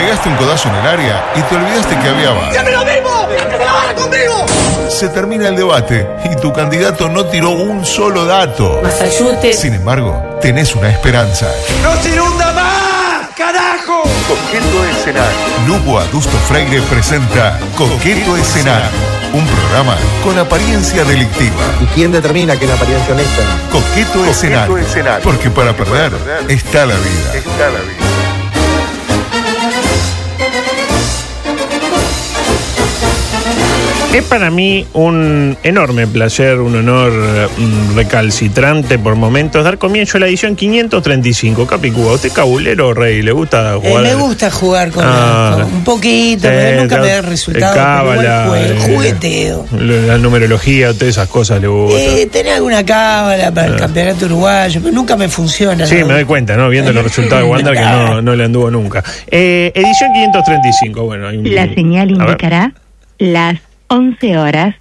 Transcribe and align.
pegaste 0.00 0.28
un 0.30 0.36
codazo 0.36 0.68
en 0.70 0.74
el 0.76 0.86
área 0.86 1.24
y 1.34 1.42
te 1.42 1.56
olvidaste 1.56 1.98
que 1.98 2.08
había 2.08 2.30
bar. 2.30 2.52
¡Siempre 2.52 2.72
lo 2.72 2.84
mismo! 2.84 3.28
¡Ahora 3.68 3.94
conmigo! 3.94 4.46
Se 4.88 5.08
termina 5.08 5.48
el 5.48 5.56
debate 5.56 6.08
y 6.24 6.36
tu 6.36 6.52
candidato 6.52 7.08
no 7.08 7.26
tiró 7.26 7.50
un 7.50 7.84
solo 7.84 8.24
dato. 8.24 8.80
Masayute. 8.82 9.52
Sin 9.52 9.74
embargo, 9.74 10.38
tenés 10.40 10.74
una 10.74 10.88
esperanza. 10.88 11.48
¡No 11.82 11.94
se 12.02 12.10
inunda 12.10 12.52
más! 12.52 13.28
¡Carajo! 13.36 14.02
Coqueto 14.26 14.84
Escenario. 14.90 15.38
Lupo 15.66 15.98
Adusto 15.98 16.36
Freire 16.48 16.80
presenta 16.82 17.58
Coqueto 17.76 18.36
Escenario. 18.36 18.88
Un 19.32 19.46
programa 19.46 19.96
con 20.24 20.38
apariencia 20.38 21.04
delictiva. 21.04 21.62
¿Y 21.80 21.84
quién 21.94 22.10
determina 22.10 22.56
que 22.56 22.64
es 22.64 22.70
la 22.70 22.76
apariencia 22.76 23.14
honesta? 23.14 23.42
Coqueto, 23.70 24.24
escenario. 24.24 24.78
Escenario. 24.78 25.22
Porque 25.22 25.50
para 25.50 25.72
perder 25.72 26.12
está 26.48 26.84
la 26.84 26.96
vida. 26.96 27.34
Está 27.34 27.70
la 27.70 27.78
vida. 27.78 28.09
Es 34.12 34.24
para 34.24 34.50
mí 34.50 34.84
un 34.92 35.56
enorme 35.62 36.04
placer, 36.08 36.58
un 36.58 36.74
honor 36.74 37.12
mm, 37.56 37.94
recalcitrante 37.94 38.98
por 38.98 39.14
momentos 39.14 39.62
dar 39.62 39.78
comienzo 39.78 40.16
a 40.16 40.20
la 40.20 40.26
edición 40.26 40.56
535. 40.56 41.64
Capicúa, 41.68 42.14
¿usted 42.14 42.32
cabulero 42.32 42.92
rey? 42.92 43.22
¿Le 43.22 43.30
gusta 43.30 43.76
Eh, 43.76 43.88
jugar? 43.88 44.02
me 44.02 44.14
gusta 44.16 44.50
jugar 44.50 44.90
con, 44.90 45.04
Ah. 45.06 45.58
con 45.62 45.72
un 45.74 45.84
poquito, 45.84 46.42
Sí, 46.42 46.54
pero 46.54 46.82
nunca 46.82 46.98
me 47.00 47.06
da 47.06 47.18
el 47.18 47.24
resultado. 47.24 47.74
cábala, 47.74 48.46
juego, 48.48 48.56
eh, 48.64 48.76
jugueteo. 48.80 49.66
La, 49.78 50.18
numerología, 50.18 50.88
todas 50.92 51.08
esas 51.10 51.28
cosas 51.28 51.60
le 51.60 51.68
gusta. 51.68 52.00
Eh, 52.00 52.26
tenía 52.26 52.56
alguna 52.56 52.84
cábala 52.84 53.52
para 53.52 53.68
el 53.68 53.76
campeonato 53.76 54.26
uruguayo, 54.26 54.80
pero 54.82 54.92
nunca 54.92 55.16
me 55.16 55.28
funciona. 55.28 55.84
Ah. 55.84 55.86
Sí, 55.86 55.98
¿no? 56.00 56.06
me 56.06 56.14
doy 56.14 56.24
cuenta, 56.24 56.56
¿no? 56.56 56.68
Viendo 56.68 56.92
los 56.92 57.04
resultados 57.04 57.44
de 57.44 57.48
Wander 57.48 57.74
que 57.74 57.80
no, 57.80 58.20
no 58.20 58.34
le 58.34 58.44
anduvo 58.44 58.72
nunca. 58.72 59.04
Eh, 59.30 59.70
edición 59.72 60.12
535, 60.12 61.04
bueno. 61.04 61.28
hay 61.28 61.36
un- 61.36 61.54
La 61.54 61.72
señal 61.72 62.10
indicará 62.10 62.72
las 63.18 63.54
11 63.90 64.38
horas 64.38 64.76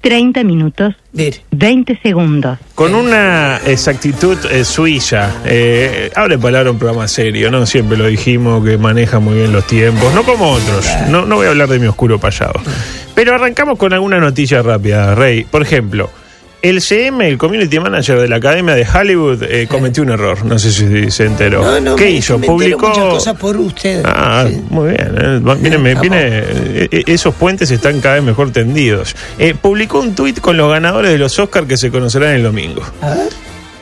30 0.00 0.42
minutos 0.44 0.94
Mire, 1.12 1.42
20 1.50 2.00
segundos. 2.02 2.58
Con 2.74 2.94
una 2.94 3.58
exactitud 3.66 4.36
eh, 4.50 4.64
suiza, 4.64 5.42
eh, 5.44 6.10
abre 6.14 6.38
palabra 6.38 6.70
un 6.70 6.78
programa 6.78 7.08
serio, 7.08 7.50
¿no? 7.50 7.66
Siempre 7.66 7.96
lo 7.96 8.06
dijimos 8.06 8.64
que 8.64 8.78
maneja 8.78 9.18
muy 9.18 9.34
bien 9.34 9.52
los 9.52 9.66
tiempos, 9.66 10.12
no 10.14 10.24
como 10.24 10.50
otros. 10.50 10.86
No, 11.08 11.24
no 11.24 11.36
voy 11.36 11.46
a 11.46 11.50
hablar 11.50 11.68
de 11.68 11.78
mi 11.78 11.86
oscuro 11.86 12.18
pasado. 12.18 12.60
Pero 13.14 13.34
arrancamos 13.34 13.78
con 13.78 13.92
alguna 13.92 14.18
noticia 14.18 14.62
rápida, 14.62 15.14
Rey. 15.14 15.44
Por 15.44 15.62
ejemplo, 15.62 16.10
el 16.62 16.80
CM, 16.82 17.28
el 17.28 17.38
Community 17.38 17.78
Manager 17.78 18.18
de 18.18 18.28
la 18.28 18.36
Academia 18.36 18.74
de 18.74 18.86
Hollywood, 18.86 19.42
eh, 19.44 19.66
cometió 19.68 20.02
un 20.02 20.10
error. 20.10 20.44
No 20.44 20.58
sé 20.58 20.72
si 20.72 21.10
se 21.10 21.24
enteró. 21.24 21.62
no, 21.62 21.80
no, 21.80 21.96
¿Qué 21.96 22.04
me- 22.04 22.10
hizo? 22.12 22.38
me 22.38 22.46
Publicó. 22.46 22.88
muchas 22.88 23.04
cosas 23.04 23.36
por 23.38 23.56
usted. 23.56 24.02
Ah, 24.04 24.44
Sí. 24.48 24.60
muy 24.70 24.88
bien. 24.90 25.14
eh. 25.20 25.40
Viene, 25.60 25.78
me- 25.78 25.94
viene, 25.94 26.18
eh, 26.20 26.88
eh, 26.90 27.02
esos 27.06 27.34
puentes 27.34 27.70
están 27.70 28.00
cada 28.00 28.16
vez 28.16 28.24
mejor 28.24 28.50
tendidos. 28.50 29.14
Eh, 29.38 29.54
publicó 29.60 30.00
un 30.00 30.14
tuit 30.14 30.40
con 30.40 30.56
los 30.56 30.70
ganadores 30.70 31.10
de 31.12 31.18
los 31.18 31.38
Oscars 31.38 31.66
que 31.66 31.76
se 31.76 31.90
conocerán 31.90 32.32
el 32.34 32.42
domingo. 32.42 32.82
A 33.02 33.10
ver. 33.14 33.28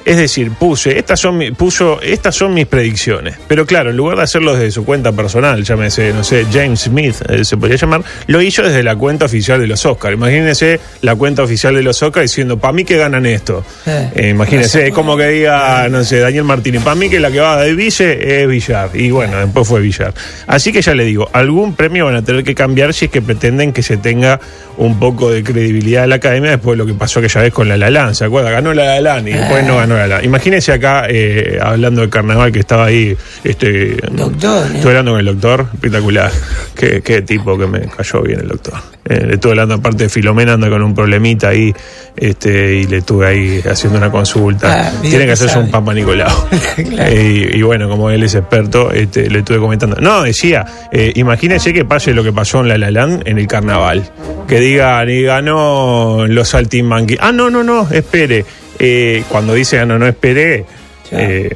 Es 0.07 0.17
decir, 0.17 0.53
puse, 0.53 0.99
estas 0.99 1.19
son, 1.21 1.37
mi- 1.37 1.51
puso, 1.51 2.01
estas 2.01 2.35
son 2.35 2.55
mis 2.55 2.65
predicciones. 2.67 3.35
Pero 3.49 3.67
claro, 3.67 3.91
en 3.91 3.97
lugar 3.97 4.17
de 4.17 4.23
hacerlo 4.23 4.55
desde 4.55 4.71
su 4.71 4.85
cuenta 4.85 5.11
personal, 5.13 5.65
llámese, 5.65 6.13
no 6.13 6.23
sé, 6.23 6.47
James 6.53 6.81
Smith, 6.83 7.17
eh, 7.29 7.45
se 7.45 7.57
podría 7.57 7.77
llamar, 7.77 8.03
lo 8.29 8.41
hizo 8.41 8.63
desde 8.63 8.83
la 8.85 8.95
cuenta 8.95 9.25
oficial 9.25 9.61
de 9.61 9.67
los 9.67 9.85
Oscars. 9.85 10.15
Imagínense 10.15 10.79
la 11.03 11.17
cuenta 11.17 11.43
oficial 11.43 11.75
de 11.75 11.83
los 11.83 12.01
Oscars 12.03 12.31
diciendo, 12.31 12.57
para 12.57 12.73
mí 12.73 12.85
que 12.85 12.97
ganan 12.97 13.27
esto. 13.27 13.65
Eh. 13.85 14.11
Eh, 14.15 14.29
imagínense, 14.29 14.87
es 14.87 14.95
como 14.95 15.17
que 15.17 15.27
diga, 15.27 15.89
no 15.89 16.05
sé, 16.05 16.21
Daniel 16.21 16.45
Martínez, 16.45 16.83
para 16.85 16.95
mí 16.95 17.11
que 17.11 17.19
la 17.19 17.31
que 17.33 17.41
va 17.41 17.61
de 17.61 17.75
vice 17.75 18.43
es 18.43 18.49
Villar. 18.49 18.91
Y 18.95 19.11
bueno, 19.11 19.39
después 19.39 19.67
fue 19.67 19.81
Villar. 19.81 20.15
Así 20.47 20.73
que 20.73 20.83
ya 20.83 20.95
le 20.95 21.05
digo, 21.05 21.29
algún 21.33 21.75
premio 21.75 22.05
van 22.07 22.15
a 22.15 22.23
tener 22.23 22.45
que 22.45 22.55
cambiar 22.55 22.95
si 22.95 23.07
es 23.07 23.11
que 23.11 23.23
pretenden 23.23 23.73
que 23.73 23.83
se 23.83 23.97
tenga 23.97 24.39
un 24.77 25.01
poco 25.01 25.31
de 25.31 25.43
credibilidad 25.43 26.03
de 26.03 26.07
la 26.09 26.17
academia 26.17 26.51
después 26.53 26.75
de 26.75 26.85
lo 26.85 26.87
que 26.87 26.95
pasó 26.95 27.19
aquella 27.19 27.41
vez 27.41 27.53
con 27.53 27.67
la 27.69 27.77
Lalan, 27.77 28.15
¿se 28.15 28.25
acuerda? 28.27 28.51
Ganó 28.51 28.73
la 28.75 28.85
Lalan 29.01 29.27
y 29.27 29.33
después 29.33 29.65
no 29.67 29.77
ganó 29.79 29.96
la. 30.07 30.25
Imagínense 30.25 30.73
acá, 30.73 31.07
eh, 31.09 31.59
hablando 31.63 32.01
del 32.01 32.11
carnaval 32.11 32.53
que 32.53 32.61
estaba 32.61 32.87
ahí, 32.87 33.17
este, 33.45 33.97
Doctor, 34.13 34.67
¿eh? 34.67 34.75
estuve 34.77 34.91
hablando 34.93 35.13
con 35.13 35.21
el 35.21 35.27
doctor, 35.27 35.67
espectacular. 35.75 36.31
Qué, 36.75 37.01
qué 37.03 37.23
tipo 37.23 37.57
que 37.57 37.67
me 37.67 37.81
cayó 37.83 38.23
bien 38.23 38.41
el 38.41 38.49
doctor. 38.49 38.75
Eh, 39.09 39.25
le 39.27 39.35
estuve 39.35 39.53
hablando 39.53 39.75
aparte 39.77 40.05
de 40.05 40.09
Filomena, 40.09 40.55
anda 40.55 40.69
con 40.69 40.83
un 40.83 40.93
problemita 40.95 41.49
ahí, 41.49 41.73
este, 42.17 42.75
y 42.79 42.85
le 42.87 42.99
estuve 42.99 43.27
ahí 43.27 43.63
haciendo 43.71 43.99
una 43.99 44.11
consulta. 44.11 44.89
Ah, 44.89 44.93
Tiene 45.01 45.27
que 45.27 45.33
hacerse 45.33 45.55
sabe. 45.55 45.67
un 45.67 45.71
Papa 45.71 45.95
Nicolau. 45.95 46.29
Claro. 46.77 47.11
Eh, 47.13 47.51
y, 47.55 47.59
y 47.59 47.63
bueno, 47.63 47.89
como 47.89 48.11
él 48.11 48.23
es 48.25 48.35
experto, 48.35 48.91
este, 48.93 49.31
le 49.31 49.39
estuve 49.39 49.59
comentando. 49.59 49.97
No, 50.01 50.23
decía, 50.25 50.65
eh, 50.93 51.13
imagínense 51.15 51.73
que 51.73 51.85
pase 51.85 52.13
lo 52.13 52.23
que 52.25 52.33
pasó 52.33 52.61
en 52.61 52.69
La 52.69 52.79
La 52.79 52.91
Land 52.91 53.23
en 53.27 53.39
el 53.39 53.47
carnaval. 53.47 54.11
Que 54.49 54.61
digan, 54.61 55.09
y 55.09 55.23
ganó 55.23 56.27
los 56.29 56.49
Saltimbanquis. 56.49 57.19
Ah, 57.21 57.33
no, 57.33 57.49
no, 57.51 57.63
no, 57.65 57.89
espere. 57.91 58.45
Eh, 58.79 59.25
cuando 59.29 59.55
dice, 59.55 59.79
ah, 59.81 59.87
no, 59.87 59.99
no, 59.99 60.07
espere, 60.07 60.65
Ya. 61.11 61.21
eh, 61.23 61.51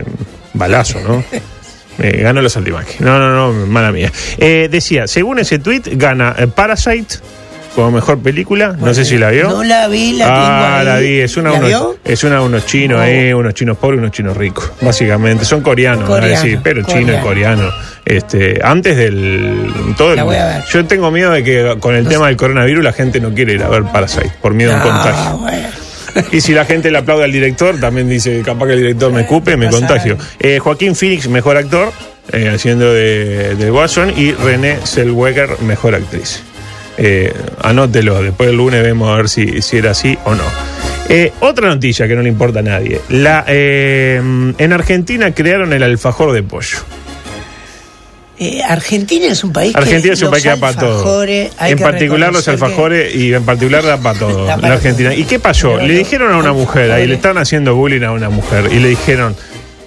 balazo, 0.55 1.01
¿no? 1.01 1.23
Eh, 2.03 2.23
ganó 2.23 2.41
los 2.41 2.55
Saltimbanquis. 2.55 2.99
No, 3.03 3.19
no, 3.19 3.35
no, 3.53 3.67
mala 3.67 3.93
mía. 3.93 4.11
Eh, 4.39 4.69
decía, 4.71 5.07
según 5.07 5.39
ese 5.39 5.59
tweet, 5.59 5.83
gana 5.97 6.35
eh, 6.39 6.47
Parasite 6.47 7.17
como 7.75 7.91
mejor 7.91 8.21
película. 8.21 8.75
No 8.81 8.95
sé 8.95 9.05
si 9.05 9.19
la 9.19 9.29
vio. 9.29 9.51
No 9.51 9.63
la 9.63 9.87
vi, 9.87 10.15
la 10.15 10.25
ah, 10.29 10.79
tengo 10.79 10.85
la 10.95 10.99
vi. 11.01 11.21
Es 11.21 11.37
una, 11.37 11.51
¿La 11.51 11.57
unos, 11.59 11.69
vio? 11.69 11.97
es 12.03 12.25
una 12.25 12.37
de 12.37 12.41
unos 12.41 12.65
chinos, 12.65 13.03
eh, 13.05 13.35
unos 13.35 13.53
chinos 13.53 13.77
pobres 13.77 13.99
y 13.99 14.01
unos 14.01 14.13
chinos 14.13 14.35
ricos, 14.35 14.73
básicamente. 14.81 15.45
Son 15.45 15.61
coreanos, 15.61 16.05
Coreano, 16.09 16.29
decir, 16.43 16.61
pero 16.63 16.83
chino 16.85 17.13
y 17.13 17.19
coreano. 17.19 17.69
Este, 18.03 18.59
antes 18.65 18.97
del 18.97 19.71
todo 19.99 20.15
La 20.17 20.25
voy 20.25 20.37
a 20.37 20.47
ver. 20.47 20.65
Yo 20.73 20.87
tengo 20.87 21.11
miedo 21.11 21.33
de 21.33 21.45
que 21.45 21.77
con 21.81 21.95
el 21.95 22.09
tema 22.09 22.29
del 22.29 22.39
coronavirus 22.39 22.83
la 22.83 22.93
gente 22.95 23.21
no 23.21 23.35
quiere 23.35 23.53
ir 23.55 23.63
a 23.63 23.69
ver 23.69 23.83
Parasite 23.83 24.33
por 24.41 24.55
miedo 24.55 24.73
a 24.73 24.77
un 24.77 24.81
Ah, 24.81 24.85
contagio. 24.85 25.37
bueno. 25.39 25.69
Y 26.33 26.41
si 26.41 26.53
la 26.53 26.65
gente 26.65 26.91
le 26.91 26.99
aplaude 26.99 27.25
al 27.25 27.33
director, 27.33 27.79
también 27.79 28.09
dice, 28.09 28.43
capaz 28.45 28.67
que 28.67 28.73
el 28.75 28.79
director 28.81 29.13
me 29.13 29.23
escupe, 29.23 29.57
me 29.57 29.69
contagio. 29.69 30.17
Eh, 30.39 30.59
Joaquín 30.59 30.95
Phoenix, 30.95 31.29
mejor 31.29 31.57
actor, 31.57 31.93
eh, 32.33 32.51
haciendo 32.55 32.93
de, 32.93 33.57
de 33.57 33.71
Watson, 33.71 34.13
y 34.17 34.33
René 34.33 34.79
Zellweger, 34.85 35.61
mejor 35.63 35.95
actriz. 35.95 36.43
Eh, 36.97 37.33
anótelo, 37.63 38.23
después 38.23 38.51
el 38.51 38.57
lunes 38.57 38.83
vemos 38.83 39.11
a 39.11 39.17
ver 39.17 39.29
si, 39.29 39.63
si 39.63 39.79
era 39.79 39.93
así 39.93 40.19
o 40.25 40.35
no. 40.35 40.45
Eh, 41.09 41.33
otra 41.41 41.69
noticia 41.69 42.07
que 42.07 42.15
no 42.15 42.23
le 42.23 42.29
importa 42.29 42.61
a 42.61 42.63
nadie. 42.63 43.01
La, 43.09 43.45
en 43.49 44.73
Argentina 44.73 45.33
crearon 45.33 45.73
el 45.73 45.83
alfajor 45.83 46.33
de 46.33 46.43
pollo. 46.43 46.79
Eh, 48.43 48.63
Argentina 48.67 49.27
es 49.27 49.45
un 49.45 49.53
país 49.53 49.77
Argentina 49.77 50.09
que 50.09 50.13
es 50.15 50.23
un 50.23 50.31
país 50.31 50.43
que 50.43 50.49
da 50.49 50.57
para 50.57 50.75
todo. 50.81 51.25
En 51.27 51.79
particular 51.79 52.33
los 52.33 52.43
que- 52.45 52.51
alfajores 52.53 53.15
y 53.15 53.35
en 53.35 53.45
particular 53.45 53.85
da 53.85 53.99
para 53.99 54.19
todo. 54.19 54.47
Da 54.47 54.57
para 54.57 54.69
la 54.69 54.75
Argentina. 54.77 55.11
todo. 55.11 55.19
¿Y 55.21 55.25
qué 55.25 55.39
pasó? 55.39 55.75
Pero 55.75 55.87
le 55.87 55.95
dijeron 55.95 56.33
a 56.33 56.39
una 56.39 56.55
mujer, 56.55 56.91
ahí 56.91 57.07
le 57.07 57.17
estaban 57.17 57.37
haciendo 57.37 57.75
bullying 57.75 58.01
a 58.03 58.13
una 58.13 58.31
mujer 58.31 58.71
y 58.73 58.79
le 58.79 58.89
dijeron, 58.89 59.37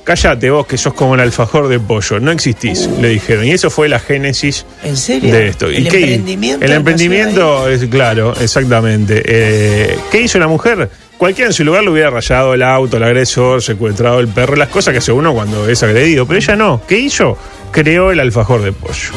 cállate 0.03 0.51
vos 0.51 0.67
que 0.67 0.77
sos 0.77 0.93
como 0.93 1.15
el 1.15 1.21
alfajor 1.21 1.67
de 1.67 1.79
pollo, 1.79 2.19
no 2.19 2.31
existís, 2.31 2.87
le 3.01 3.09
dijeron. 3.09 3.43
Y 3.45 3.51
eso 3.51 3.71
fue 3.71 3.89
la 3.89 3.97
génesis 3.99 4.67
¿En 4.83 4.97
serio? 4.97 5.33
de 5.33 5.47
esto. 5.47 5.71
¿Y 5.71 5.77
El 5.77 5.87
qué- 5.87 5.97
emprendimiento. 6.03 6.63
El 6.65 6.71
emprendimiento, 6.73 7.67
es 7.69 7.85
claro, 7.85 8.35
exactamente. 8.39 9.23
Eh, 9.25 9.97
¿Qué 10.11 10.21
hizo 10.21 10.37
la 10.37 10.47
mujer? 10.47 10.89
Cualquiera 11.17 11.49
en 11.49 11.53
su 11.53 11.63
lugar 11.63 11.83
le 11.83 11.89
hubiera 11.89 12.11
rayado 12.11 12.53
el 12.53 12.61
auto, 12.61 12.97
el 12.97 13.03
agresor, 13.03 13.63
secuestrado 13.63 14.19
el 14.19 14.27
perro, 14.27 14.55
las 14.57 14.67
cosas 14.69 14.91
que 14.91 14.97
hace 14.99 15.11
uno 15.11 15.33
cuando 15.33 15.67
es 15.69 15.81
agredido. 15.81 16.27
Pero 16.27 16.37
ella 16.39 16.55
no. 16.55 16.81
¿Qué 16.87 16.99
hizo? 16.99 17.37
Creó 17.73 18.11
el 18.11 18.19
alfajor 18.19 18.61
de 18.61 18.71
pollo. 18.71 19.11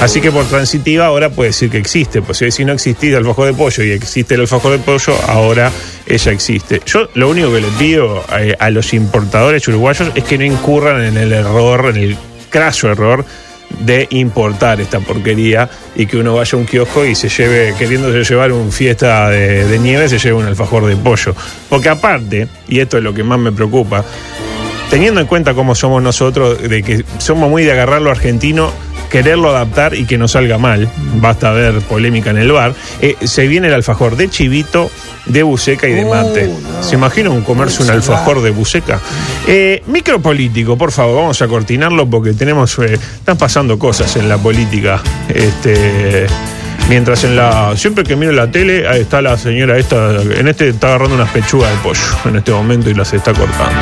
Así 0.00 0.20
que 0.20 0.30
por 0.30 0.44
transitiva 0.44 1.06
ahora 1.06 1.30
puede 1.30 1.48
decir 1.48 1.70
que 1.70 1.78
existe. 1.78 2.20
Pues 2.20 2.44
si 2.50 2.64
no 2.66 2.72
existía 2.74 3.10
el 3.10 3.16
alfajor 3.16 3.46
de 3.46 3.54
pollo 3.54 3.82
y 3.82 3.92
existe 3.92 4.34
el 4.34 4.42
alfajor 4.42 4.72
de 4.72 4.78
pollo, 4.78 5.16
ahora 5.26 5.72
ella 6.06 6.32
existe. 6.32 6.82
Yo 6.84 7.08
lo 7.14 7.30
único 7.30 7.50
que 7.50 7.62
le 7.62 7.68
pido 7.78 8.22
eh, 8.38 8.54
a 8.58 8.68
los 8.68 8.92
importadores 8.92 9.66
uruguayos 9.68 10.12
es 10.14 10.24
que 10.24 10.36
no 10.36 10.44
incurran 10.44 11.02
en 11.02 11.16
el 11.16 11.32
error, 11.32 11.86
en 11.88 11.96
el 11.96 12.16
craso 12.50 12.90
error 12.90 13.24
de 13.80 14.06
importar 14.10 14.80
esta 14.80 15.00
porquería 15.00 15.68
y 15.94 16.06
que 16.06 16.18
uno 16.18 16.34
vaya 16.34 16.56
a 16.56 16.60
un 16.60 16.66
kiosco 16.66 17.04
y 17.04 17.14
se 17.14 17.30
lleve, 17.30 17.74
queriéndose 17.78 18.22
llevar 18.22 18.52
un 18.52 18.70
fiesta 18.70 19.30
de, 19.30 19.64
de 19.64 19.78
nieve, 19.78 20.08
se 20.10 20.18
lleve 20.18 20.34
un 20.34 20.46
alfajor 20.46 20.84
de 20.84 20.96
pollo. 20.96 21.34
Porque 21.70 21.88
aparte, 21.88 22.48
y 22.68 22.80
esto 22.80 22.98
es 22.98 23.02
lo 23.02 23.14
que 23.14 23.24
más 23.24 23.38
me 23.38 23.50
preocupa, 23.50 24.04
teniendo 24.90 25.20
en 25.20 25.26
cuenta 25.26 25.54
cómo 25.54 25.74
somos 25.74 26.02
nosotros, 26.02 26.60
de 26.62 26.82
que 26.82 27.04
somos 27.18 27.50
muy 27.50 27.64
de 27.64 27.72
agarrar 27.72 28.02
lo 28.02 28.10
argentino, 28.10 28.70
quererlo 29.10 29.50
adaptar 29.50 29.94
y 29.94 30.04
que 30.04 30.18
no 30.18 30.28
salga 30.28 30.58
mal, 30.58 30.88
basta 31.16 31.52
ver 31.52 31.80
polémica 31.80 32.30
en 32.30 32.38
el 32.38 32.52
bar, 32.52 32.74
eh, 33.00 33.16
se 33.24 33.46
viene 33.46 33.68
el 33.68 33.74
alfajor 33.74 34.16
de 34.16 34.28
chivito, 34.28 34.90
de 35.26 35.42
buceca 35.42 35.88
y 35.88 35.92
de 35.92 36.04
Uh, 36.04 36.10
mate. 36.10 36.46
no. 36.46 36.82
¿Se 36.82 36.94
imagina 36.94 37.30
un 37.30 37.42
comerse 37.42 37.82
un 37.82 37.90
alfajor 37.90 38.42
de 38.42 38.50
buceca? 38.50 39.00
Eh, 39.46 39.82
micropolítico, 39.86 40.76
por 40.76 40.92
favor, 40.92 41.16
vamos 41.16 41.42
a 41.42 41.48
cortinarlo 41.48 42.08
porque 42.08 42.32
tenemos, 42.32 42.78
eh, 42.78 42.94
están 42.94 43.36
pasando 43.36 43.78
cosas 43.78 44.16
en 44.16 44.28
la 44.28 44.38
política. 44.38 45.00
Este. 45.28 46.26
Mientras 46.88 47.24
en 47.24 47.34
la. 47.34 47.76
Siempre 47.76 48.04
que 48.04 48.14
miro 48.14 48.30
la 48.30 48.48
tele, 48.48 48.86
ahí 48.86 49.00
está 49.00 49.20
la 49.20 49.36
señora 49.36 49.76
esta. 49.76 50.22
En 50.22 50.46
este 50.46 50.68
está 50.68 50.88
agarrando 50.88 51.16
unas 51.16 51.30
pechugas 51.30 51.70
de 51.72 51.76
pollo 51.78 52.00
en 52.26 52.36
este 52.36 52.52
momento 52.52 52.88
y 52.88 52.94
las 52.94 53.12
está 53.12 53.32
cortando. 53.32 53.80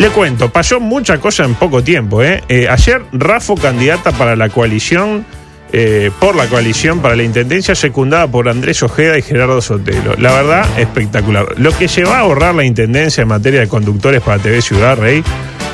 Le 0.00 0.08
cuento, 0.08 0.48
pasó 0.48 0.80
mucha 0.80 1.18
cosa 1.18 1.44
en 1.44 1.54
poco 1.54 1.84
tiempo. 1.84 2.22
¿eh? 2.22 2.42
Eh, 2.48 2.66
ayer, 2.70 3.02
Rafo, 3.12 3.54
candidata 3.54 4.12
para 4.12 4.34
la 4.34 4.48
coalición, 4.48 5.26
eh, 5.74 6.10
por 6.18 6.36
la 6.36 6.46
coalición 6.46 7.00
para 7.00 7.16
la 7.16 7.22
intendencia, 7.22 7.74
secundada 7.74 8.26
por 8.26 8.48
Andrés 8.48 8.82
Ojeda 8.82 9.18
y 9.18 9.22
Gerardo 9.22 9.60
Sotelo. 9.60 10.14
La 10.16 10.32
verdad, 10.32 10.66
espectacular. 10.78 11.48
Lo 11.58 11.76
que 11.76 11.86
lleva 11.86 12.16
a 12.16 12.20
ahorrar 12.20 12.54
la 12.54 12.64
intendencia 12.64 13.20
en 13.20 13.28
materia 13.28 13.60
de 13.60 13.68
conductores 13.68 14.22
para 14.22 14.38
TV 14.38 14.62
Ciudad 14.62 14.96
Rey 14.96 15.22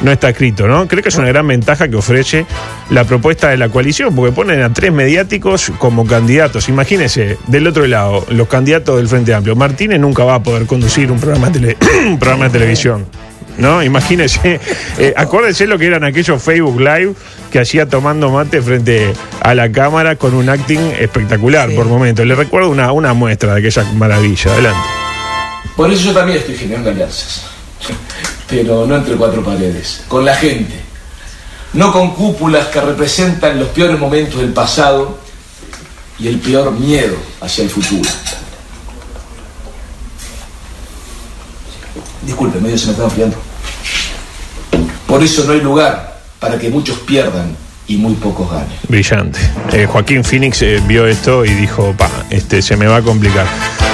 no 0.03 0.11
está 0.11 0.31
escrito, 0.31 0.67
¿no? 0.67 0.89
Creo 0.89 1.05
que 1.05 1.11
es 1.11 1.17
una 1.17 1.29
gran 1.29 1.47
ventaja 1.47 1.87
que 1.87 1.95
ofrece 1.95 2.47
la 2.91 3.05
propuesta 3.05 3.51
de 3.51 3.59
la 3.59 3.69
coalición, 3.69 4.13
porque 4.17 4.33
ponen 4.33 4.61
a 4.61 4.73
tres 4.73 4.91
mediáticos 4.91 5.71
como 5.79 6.05
candidatos. 6.05 6.69
Imagínense, 6.69 7.39
del 7.47 7.69
otro 7.69 7.87
lado, 7.87 8.27
los 8.31 8.49
candidatos 8.49 8.97
del 8.97 9.07
Frente 9.07 9.33
Amplio. 9.35 9.55
Martínez 9.55 10.01
nunca 10.01 10.25
va 10.25 10.35
a 10.35 10.43
poder 10.43 10.67
conducir 10.67 11.13
un 11.13 11.21
programa 11.21 11.49
de 11.49 11.77
televisión. 12.51 13.07
¿No? 13.59 13.83
Imagínense, 13.83 14.61
eh, 14.99 15.15
acuérdense 15.17 15.67
lo 15.67 15.79
que 15.79 15.87
eran 15.87 16.05
aquellos 16.05 16.43
Facebook 16.43 16.79
Live 16.79 17.15
que 17.51 17.61
hacía 17.61 17.89
tomando 17.89 18.31
mate 18.31 18.61
frente 18.61 19.13
a 19.41 19.55
la 19.55 19.71
cámara 19.71 20.17
con 20.17 20.35
un 20.35 20.49
acting 20.49 20.93
espectacular 20.99 21.71
por 21.75 21.87
momentos. 21.87 22.27
Les 22.27 22.37
recuerdo 22.37 22.71
una, 22.71 22.93
una 22.93 23.15
muestra 23.15 23.55
de 23.55 23.61
aquella 23.61 23.85
maravilla. 23.95 24.53
Adelante. 24.53 24.89
Por 25.77 25.91
eso 25.93 26.07
yo 26.07 26.13
también 26.13 26.39
estoy 26.39 26.57
generando 26.57 26.91
alianzas. 26.91 27.47
Pero 28.49 28.87
no 28.87 28.97
entre 28.97 29.17
cuatro 29.17 29.43
paredes, 29.43 30.05
con 30.09 30.25
la 30.25 30.35
gente. 30.35 30.75
No 31.73 31.93
con 31.93 32.15
cúpulas 32.15 32.69
que 32.69 32.81
representan 32.81 33.59
los 33.59 33.69
peores 33.69 33.99
momentos 33.99 34.41
del 34.41 34.53
pasado 34.53 35.19
y 36.19 36.29
el 36.29 36.39
peor 36.39 36.73
miedo 36.73 37.17
hacia 37.41 37.65
el 37.65 37.71
futuro. 37.71 38.09
Disculpe, 42.23 42.61
medio 42.61 42.79
se 42.79 42.87
me 42.87 42.93
está 42.93 43.05
enfriando. 43.05 43.37
Por 45.07 45.23
eso 45.23 45.45
no 45.45 45.53
hay 45.53 45.61
lugar 45.61 46.21
para 46.41 46.59
que 46.59 46.69
muchos 46.69 46.99
pierdan 47.01 47.57
y 47.89 47.97
muy 47.97 48.15
pocos 48.15 48.51
ganen. 48.51 48.69
Brillante. 48.89 49.39
Eh, 49.73 49.87
Joaquín 49.87 50.25
Phoenix 50.25 50.61
eh, 50.63 50.81
vio 50.87 51.07
esto 51.07 51.45
y 51.45 51.51
dijo, 51.51 51.95
pa, 51.97 52.11
este, 52.31 52.63
se 52.63 52.77
me 52.77 52.87
va 52.87 52.97
a 52.97 53.03
complicar. 53.03 53.47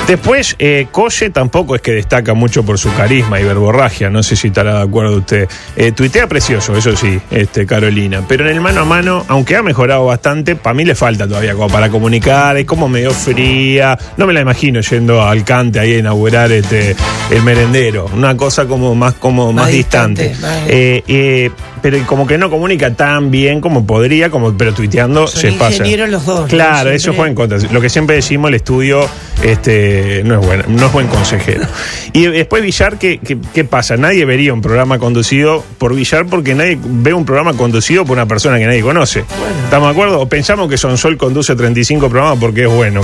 Después, 0.07 0.57
eh, 0.59 0.89
Colle 0.91 1.31
tampoco 1.31 1.77
es 1.77 1.81
que 1.83 1.93
destaca 1.93 2.35
mucho 2.35 2.65
por 2.65 2.77
su 2.79 2.93
carisma 2.95 3.41
y 3.41 3.45
verborragia, 3.45 4.11
no 4.11 4.23
sé 4.25 4.35
si 4.35 4.49
estará 4.49 4.79
de 4.79 4.83
acuerdo 4.83 5.19
usted. 5.19 5.49
Eh, 5.77 5.93
tuitea 5.93 6.27
precioso, 6.27 6.77
eso 6.77 6.97
sí, 6.97 7.21
este, 7.31 7.67
Carolina, 7.67 8.23
pero 8.27 8.45
en 8.49 8.57
el 8.57 8.61
mano 8.61 8.81
a 8.81 8.85
mano, 8.85 9.25
aunque 9.29 9.55
ha 9.57 9.63
mejorado 9.63 10.07
bastante, 10.07 10.57
para 10.57 10.75
mí 10.75 10.85
le 10.85 10.97
falta 10.97 11.29
todavía 11.29 11.55
como 11.55 11.69
para 11.69 11.89
comunicar, 11.89 12.57
es 12.57 12.65
como 12.67 12.89
medio 12.89 13.13
fría, 13.13 13.97
no 14.17 14.27
me 14.27 14.33
la 14.33 14.41
imagino 14.41 14.81
yendo 14.81 15.23
al 15.23 15.45
cante 15.45 15.79
ahí 15.79 15.95
a 15.95 15.99
inaugurar 15.99 16.51
este, 16.51 16.97
el 17.31 17.43
merendero, 17.45 18.11
una 18.13 18.37
cosa 18.37 18.67
como 18.67 18.95
más, 18.97 19.15
como 19.15 19.53
más, 19.53 19.67
Más 19.67 19.73
distante. 19.73 20.31
distante, 20.31 20.47
más- 20.63 20.69
Eh, 20.69 21.05
eh, 21.07 21.51
pero 21.83 21.99
como 22.07 22.27
que 22.27 22.39
no 22.39 22.49
comunica 22.49 22.95
tan 22.95 23.31
bien 23.31 23.61
como 23.61 23.85
podría, 23.87 24.31
como, 24.31 24.57
pero 24.57 24.73
tuiteando 24.73 25.27
Son 25.27 25.41
se 25.41 25.53
pasa. 25.53 25.85
los 25.85 26.25
dos, 26.25 26.41
¿no? 26.43 26.47
Claro, 26.47 26.75
Siempre- 26.91 26.95
eso 26.95 27.13
fue 27.13 27.29
en 27.29 27.35
contra. 27.35 27.59
Lo 27.71 27.81
que 27.81 27.91
siempre 27.91 28.17
decimos, 28.17 28.49
el 28.49 28.55
estudio 28.55 29.07
este, 29.43 30.23
no, 30.25 30.41
es 30.41 30.47
buen, 30.47 30.63
no 30.77 30.87
es 30.87 30.93
buen 30.93 31.07
consejero. 31.09 31.67
Y 32.15 32.27
después 32.27 32.63
Villar, 32.63 32.99
¿qué, 32.99 33.19
qué, 33.21 33.39
qué 33.55 33.65
pasa? 33.65 33.97
Nadie 33.97 34.27
vería 34.27 34.53
un 34.53 34.61
programa 34.61 34.99
conducido 34.99 35.65
por 35.79 35.95
Villar 35.95 36.27
porque 36.27 36.55
nadie 36.55 36.79
ve 36.83 37.15
un 37.15 37.25
programa 37.25 37.55
conducido 37.55 38.05
por 38.05 38.19
una 38.19 38.27
persona 38.27 38.59
que 38.59 38.67
nadie 38.67 38.83
conoce. 38.83 39.25
¿Estamos 39.65 39.89
de 39.89 39.93
acuerdo? 39.93 40.21
¿O 40.21 40.29
pensamos 40.29 40.69
que 40.69 40.77
Sonsol 40.77 41.17
conduce 41.17 41.57
35 41.57 42.11
programas 42.11 42.39
porque 42.39 42.65
es 42.65 42.71
bueno? 42.71 43.01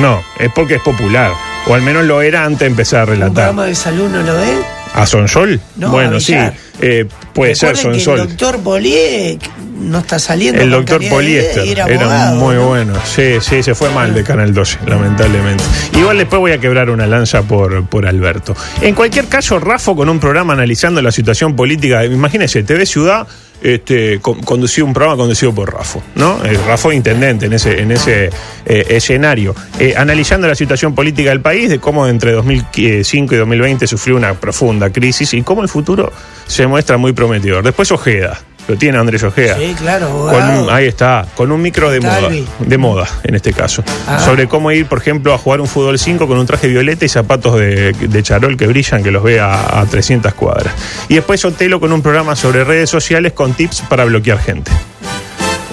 No, 0.00 0.22
es 0.38 0.48
porque 0.54 0.76
es 0.76 0.82
popular. 0.82 1.32
O 1.66 1.74
al 1.74 1.82
menos 1.82 2.04
lo 2.04 2.22
era 2.22 2.44
antes 2.44 2.60
de 2.60 2.66
empezar 2.66 3.00
a 3.00 3.04
¿Un 3.04 3.10
relatar. 3.10 3.32
programa 3.34 3.64
de 3.66 3.74
salud 3.74 4.08
no 4.08 4.22
lo 4.22 4.34
ve? 4.34 4.54
¿A 4.94 5.06
Sonsol? 5.06 5.60
No, 5.76 5.90
bueno, 5.90 6.18
a 6.18 6.20
sí. 6.20 6.36
Eh, 6.80 7.06
puede 7.32 7.54
ser 7.54 7.76
Recuerden 7.76 8.04
que. 8.04 8.10
El 8.10 8.28
doctor 8.28 8.60
Polié 8.60 9.38
no 9.82 9.98
está 9.98 10.18
saliendo. 10.18 10.62
El 10.62 10.70
doctor 10.70 11.02
Poliéster 11.08 11.66
era, 11.66 11.84
abogado, 11.84 12.36
muy 12.36 12.54
¿no? 12.54 12.68
bueno. 12.68 12.94
Sí, 13.04 13.40
sí, 13.40 13.62
se 13.62 13.74
fue 13.74 13.90
mal 13.90 14.14
de 14.14 14.22
Canal 14.24 14.54
12, 14.54 14.78
lamentablemente. 14.86 15.62
Igual 15.98 16.18
después 16.18 16.40
voy 16.40 16.52
a 16.52 16.58
quebrar 16.58 16.90
una 16.90 17.06
lanza 17.06 17.42
por, 17.42 17.84
por 17.86 18.06
Alberto. 18.06 18.54
En 18.80 18.94
cualquier 18.94 19.26
caso, 19.26 19.58
Rafo 19.58 19.94
con 19.96 20.08
un 20.08 20.20
programa 20.20 20.52
analizando 20.52 21.02
la 21.02 21.12
situación 21.12 21.56
política. 21.56 22.04
Imagínense, 22.04 22.62
TV 22.62 22.86
Ciudad 22.86 23.26
este, 23.62 24.18
con- 24.20 24.40
condució 24.42 24.84
un 24.84 24.92
programa 24.92 25.16
conducido 25.16 25.54
por 25.54 25.72
Rafo, 25.72 26.02
¿no? 26.14 26.44
Eh, 26.44 26.58
Rafo 26.66 26.92
intendente 26.92 27.46
en 27.46 27.52
ese, 27.52 27.80
en 27.80 27.90
ese 27.92 28.30
eh, 28.66 28.86
escenario. 28.90 29.54
Eh, 29.78 29.94
analizando 29.96 30.46
la 30.48 30.54
situación 30.54 30.94
política 30.94 31.30
del 31.30 31.40
país, 31.40 31.70
de 31.70 31.78
cómo 31.78 32.06
entre 32.06 32.32
2005 32.32 33.34
y 33.34 33.38
2020 33.38 33.86
sufrió 33.86 34.16
una 34.16 34.34
profunda 34.34 34.90
crisis 34.90 35.32
y 35.34 35.42
cómo 35.42 35.62
el 35.62 35.68
futuro 35.68 36.12
se 36.46 36.66
muestra 36.66 36.96
muy 36.96 37.12
prometedor. 37.12 37.64
Después 37.64 37.90
Ojeda. 37.92 38.38
Lo 38.72 38.78
tiene 38.78 38.96
Andrés 38.96 39.22
Ojeda. 39.22 39.56
Sí, 39.58 39.74
claro, 39.78 40.08
Con 40.30 40.42
un- 40.50 40.70
ahí 40.70 40.86
está, 40.86 41.26
con 41.34 41.52
un 41.52 41.60
micro 41.60 41.90
de 41.90 42.00
moda, 42.00 42.30
de 42.58 42.78
moda 42.78 43.06
en 43.22 43.34
este 43.34 43.52
caso. 43.52 43.84
Ah. 44.08 44.18
Sobre 44.18 44.48
cómo 44.48 44.72
ir, 44.72 44.86
por 44.86 44.96
ejemplo, 44.98 45.34
a 45.34 45.38
jugar 45.38 45.60
un 45.60 45.66
fútbol 45.66 45.98
5 45.98 46.26
con 46.26 46.38
un 46.38 46.46
traje 46.46 46.68
violeta 46.68 47.04
y 47.04 47.08
zapatos 47.10 47.56
de, 47.58 47.92
de 47.92 48.22
charol 48.22 48.56
que 48.56 48.66
brillan, 48.66 49.02
que 49.02 49.10
los 49.10 49.22
ve 49.22 49.40
a, 49.40 49.78
a 49.78 49.84
300 49.84 50.32
cuadras. 50.32 50.72
Y 51.10 51.16
después 51.16 51.44
Otelo 51.44 51.80
con 51.80 51.92
un 51.92 52.00
programa 52.00 52.34
sobre 52.34 52.64
redes 52.64 52.88
sociales 52.88 53.34
con 53.34 53.52
tips 53.52 53.82
para 53.90 54.04
bloquear 54.06 54.38
gente. 54.38 54.72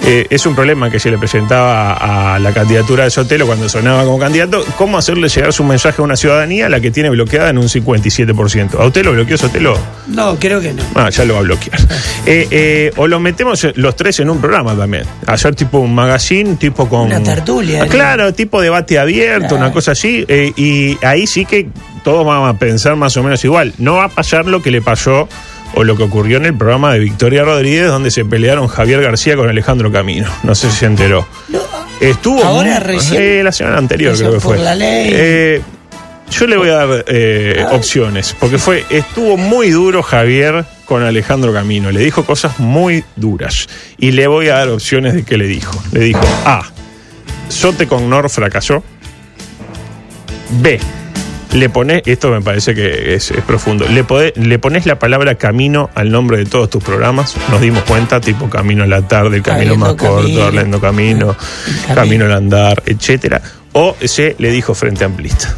Eh, 0.06 0.26
es 0.30 0.44
un 0.46 0.54
problema 0.56 0.90
que 0.90 0.98
se 0.98 1.10
le 1.10 1.18
presentaba 1.18 1.92
a 2.34 2.38
la 2.38 2.52
candidatura 2.52 3.04
de 3.04 3.10
Sotelo 3.10 3.46
cuando 3.46 3.68
sonaba 3.68 4.02
como 4.04 4.18
candidato, 4.18 4.64
cómo 4.76 4.96
hacerle 4.98 5.28
llegar 5.28 5.52
su 5.52 5.62
mensaje 5.62 6.00
a 6.00 6.04
una 6.04 6.16
ciudadanía 6.16 6.66
a 6.66 6.68
la 6.68 6.80
que 6.80 6.90
tiene 6.90 7.10
bloqueada 7.10 7.50
en 7.50 7.58
un 7.58 7.68
57%. 7.68 8.74
¿A 8.80 8.86
usted 8.86 9.04
lo 9.04 9.12
bloqueó 9.12 9.36
Sotelo? 9.36 9.78
No, 10.08 10.36
creo 10.36 10.60
que 10.60 10.72
no. 10.72 10.82
Ah, 10.94 11.10
ya 11.10 11.24
lo 11.24 11.34
va 11.34 11.40
a 11.40 11.42
bloquear. 11.42 11.78
Eh, 12.26 12.46
eh, 12.50 12.92
o 12.96 13.06
lo 13.08 13.18
metemos 13.18 13.66
los 13.76 13.96
tres 13.96 14.20
en 14.20 14.28
un 14.30 14.40
programa 14.40 14.74
también. 14.76 15.04
Hacer 15.26 15.54
tipo 15.54 15.78
un 15.78 15.94
magazine, 15.94 16.56
tipo 16.56 16.86
con. 16.88 17.02
Una 17.06 17.22
tertulia, 17.22 17.82
Ah, 17.82 17.84
¿no? 17.86 17.90
claro, 17.90 18.34
tipo 18.34 18.60
debate 18.60 18.98
abierto, 18.98 19.48
Claro. 19.48 19.56
una 19.64 19.72
cosa 19.72 19.92
así. 19.92 20.24
eh, 20.28 20.52
y 20.54 20.98
ahí 21.04 21.26
sí 21.26 21.44
que 21.46 21.68
todos 22.04 22.24
vamos 22.26 22.54
a 22.54 22.58
pensar 22.58 22.94
más 22.96 23.16
o 23.16 23.22
menos 23.22 23.42
igual. 23.44 23.72
No 23.78 23.94
va 23.94 24.04
a 24.04 24.08
pasar 24.10 24.44
lo 24.46 24.62
que 24.62 24.70
le 24.70 24.82
pasó 24.82 25.28
o 25.74 25.84
lo 25.84 25.96
que 25.96 26.02
ocurrió 26.02 26.36
en 26.38 26.46
el 26.46 26.56
programa 26.56 26.92
de 26.92 26.98
Victoria 26.98 27.44
Rodríguez, 27.44 27.86
donde 27.86 28.10
se 28.10 28.24
pelearon 28.24 28.66
Javier 28.68 29.02
García 29.02 29.36
con 29.36 29.48
Alejandro 29.48 29.90
Camino. 29.92 30.28
No 30.42 30.54
sé 30.54 30.70
si 30.70 30.78
se 30.78 30.86
enteró. 30.86 31.26
Estuvo. 32.00 32.42
Ahora 32.44 32.80
recién. 32.80 33.22
eh, 33.22 33.42
la 33.42 33.52
semana 33.52 33.78
anterior 33.78 34.16
creo 34.16 34.32
que 34.32 34.40
fue. 34.40 34.58
la 34.58 34.74
ley. 34.74 35.10
Eh, 35.12 35.62
yo 36.30 36.46
le 36.46 36.56
voy 36.56 36.68
a 36.68 36.74
dar 36.86 37.04
eh, 37.08 37.64
opciones, 37.72 38.36
porque 38.38 38.56
fue 38.58 38.84
estuvo 38.88 39.36
muy 39.36 39.70
duro 39.70 40.02
Javier 40.02 40.64
con 40.84 41.02
Alejandro 41.02 41.52
Camino. 41.52 41.90
Le 41.90 42.00
dijo 42.00 42.24
cosas 42.24 42.58
muy 42.58 43.04
duras. 43.16 43.68
Y 43.98 44.12
le 44.12 44.26
voy 44.28 44.48
a 44.48 44.56
dar 44.56 44.68
opciones 44.70 45.14
de 45.14 45.24
qué 45.24 45.36
le 45.36 45.46
dijo. 45.46 45.76
Le 45.92 46.00
dijo 46.00 46.20
A. 46.44 46.62
Sote 47.48 47.86
con 47.88 48.08
Nor 48.08 48.30
fracasó. 48.30 48.82
B. 50.62 50.78
Le 51.52 51.68
pones, 51.68 52.02
esto 52.06 52.30
me 52.30 52.40
parece 52.40 52.76
que 52.76 53.14
es, 53.14 53.32
es 53.32 53.42
profundo, 53.42 53.84
le, 53.88 54.04
pode- 54.06 54.32
le 54.36 54.58
pones 54.60 54.86
la 54.86 55.00
palabra 55.00 55.34
camino 55.34 55.90
al 55.96 56.12
nombre 56.12 56.36
de 56.38 56.44
todos 56.46 56.70
tus 56.70 56.82
programas, 56.84 57.34
nos 57.50 57.60
dimos 57.60 57.82
cuenta, 57.82 58.20
tipo 58.20 58.48
Camino 58.48 58.84
a 58.84 58.86
la 58.86 59.02
tarde, 59.08 59.42
Camino 59.42 59.74
más 59.76 59.94
corto, 59.94 60.22
Camino. 60.28 60.50
Camino, 60.52 60.80
Camino. 60.80 61.36
Camino 61.92 62.24
al 62.26 62.32
andar, 62.34 62.82
etcétera. 62.86 63.42
O 63.72 63.96
C 64.00 64.36
le 64.38 64.50
dijo 64.52 64.74
Frente 64.74 65.04
Amplista. 65.04 65.52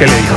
¿Qué 0.00 0.06
le 0.06 0.12
dijo? 0.16 0.34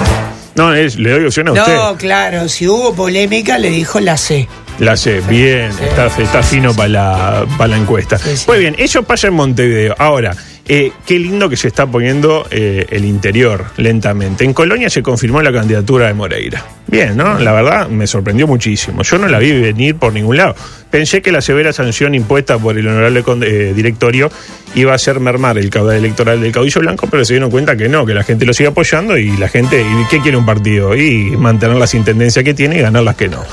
No, 0.56 0.74
es- 0.76 0.96
le 0.98 1.10
doy 1.10 1.26
opción 1.26 1.48
a 1.48 1.54
usted. 1.54 1.76
No, 1.76 1.98
claro, 1.98 2.48
si 2.50 2.68
hubo 2.68 2.94
polémica 2.94 3.58
le 3.58 3.72
dijo 3.72 4.00
la 4.00 4.18
C. 4.18 4.48
La 4.78 4.96
sé, 4.96 5.22
bien, 5.28 5.72
está, 5.82 6.08
está 6.22 6.44
fino 6.44 6.76
para 6.76 6.90
la, 6.90 7.46
para 7.58 7.70
la 7.70 7.78
encuesta. 7.78 8.20
Muy 8.48 8.60
bien, 8.60 8.76
eso 8.78 9.02
pasa 9.04 9.28
en 9.28 9.34
Montevideo. 9.34 9.96
Ahora, 9.98 10.36
eh, 10.66 10.94
qué 11.06 11.20
lindo 11.20 11.50
que 11.50 11.58
se 11.58 11.68
está 11.68 11.86
poniendo 11.86 12.48
eh, 12.50 12.86
el 12.90 13.04
interior 13.04 13.66
lentamente. 13.76 14.46
En 14.46 14.54
Colonia 14.54 14.90
se 14.90 15.04
confirmó 15.04 15.42
la 15.42 15.52
candidatura 15.52 16.08
de 16.08 16.14
Moreira. 16.14 16.66
Bien, 16.88 17.18
¿no? 17.18 17.38
La 17.40 17.52
verdad 17.52 17.90
me 17.90 18.08
sorprendió 18.08 18.48
muchísimo. 18.48 19.04
Yo 19.04 19.18
no 19.18 19.28
la 19.28 19.40
vi 19.40 19.60
venir 19.60 19.96
por 19.96 20.14
ningún 20.14 20.38
lado. 20.38 20.56
Pensé 20.90 21.22
que 21.22 21.34
la 21.34 21.42
severa 21.42 21.74
sanción 21.74 22.16
impuesta 22.16 22.58
por 22.58 22.78
el 22.78 22.88
honorable 22.88 23.24
eh, 23.42 23.74
directorio 23.76 24.32
iba 24.76 24.94
a 24.94 24.98
ser 24.98 25.20
mermar 25.20 25.58
el 25.58 25.70
caudal 25.70 25.98
electoral 25.98 26.40
del 26.40 26.54
caudillo 26.54 26.80
blanco, 26.80 27.08
pero 27.12 27.26
se 27.26 27.34
dieron 27.34 27.52
cuenta 27.52 27.76
que 27.76 27.90
no, 27.90 28.06
que 28.06 28.14
la 28.14 28.24
gente 28.24 28.46
lo 28.46 28.54
sigue 28.54 28.70
apoyando 28.70 29.18
y 29.18 29.36
la 29.36 29.50
gente, 29.50 29.82
¿y 29.82 30.08
qué 30.10 30.20
quiere 30.20 30.38
un 30.38 30.46
partido? 30.46 30.96
Y 30.96 31.36
mantener 31.36 31.76
las 31.76 31.94
intendencias 31.94 32.46
que 32.46 32.54
tiene 32.54 32.78
y 32.78 32.82
ganar 32.82 33.04
las 33.04 33.16
que 33.16 33.28
no. 33.28 33.44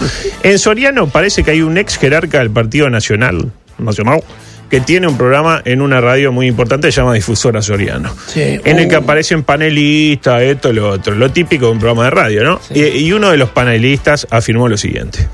En 0.45 0.59
Soriano 0.61 1.09
parece 1.09 1.43
que 1.43 1.51
hay 1.51 1.63
un 1.63 1.77
ex 1.77 1.99
jerarca 1.99 2.39
del 2.39 2.51
Partido 2.51 2.89
Nacional, 2.89 3.51
Nacional, 3.79 4.23
que 4.71 4.81
tiene 4.81 5.09
un 5.09 5.19
programa 5.19 5.61
en 5.65 5.83
una 5.83 6.01
radio 6.01 6.31
muy 6.33 6.47
importante 6.47 6.89
que 6.89 6.93
se 6.93 7.01
llama 7.01 7.15
Difusora 7.15 7.61
Soriano. 7.61 8.15
Sí. 8.27 8.61
En 8.65 8.79
el 8.79 8.89
que 8.89 8.97
Uh. 8.97 9.01
aparecen 9.01 9.43
panelistas, 9.43 10.43
esto, 10.43 10.73
lo 10.73 10.89
otro, 10.91 11.15
lo 11.15 11.31
típico 11.31 11.67
de 11.67 11.73
un 11.73 11.79
programa 11.81 12.05
de 12.05 12.11
radio, 12.11 12.45
¿no? 12.45 12.61
Y, 12.73 12.85
y 12.87 13.13
uno 13.13 13.31
de 13.31 13.37
los 13.37 13.51
panelistas 13.51 14.27
afirmó 14.31 14.69
lo 14.69 14.77
siguiente. 14.77 15.27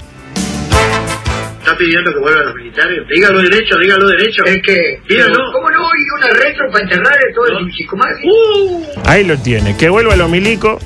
está 1.60 1.76
pidiendo 1.76 2.12
que 2.12 2.18
vuelvan 2.18 2.46
los 2.46 2.54
militares. 2.54 2.98
Dígalo 3.12 3.42
derecho, 3.42 3.76
dígalo 3.78 4.08
derecho. 4.08 4.42
Es 4.44 4.62
que. 4.62 5.00
Dígalo. 5.08 5.38
¿Cómo 5.52 5.68
no? 5.70 5.88
Y 5.94 6.24
una 6.24 6.30
retro 6.32 6.64
para 6.72 6.84
enterrar 6.84 7.14
todo 7.34 7.58
el 7.58 7.72
psicomagia. 7.72 8.30
Uh, 8.30 8.84
Ahí 9.04 9.24
lo 9.24 9.36
tiene, 9.38 9.76
que 9.76 9.88
vuelva 9.88 10.16
lo 10.16 10.28
milico 10.28 10.78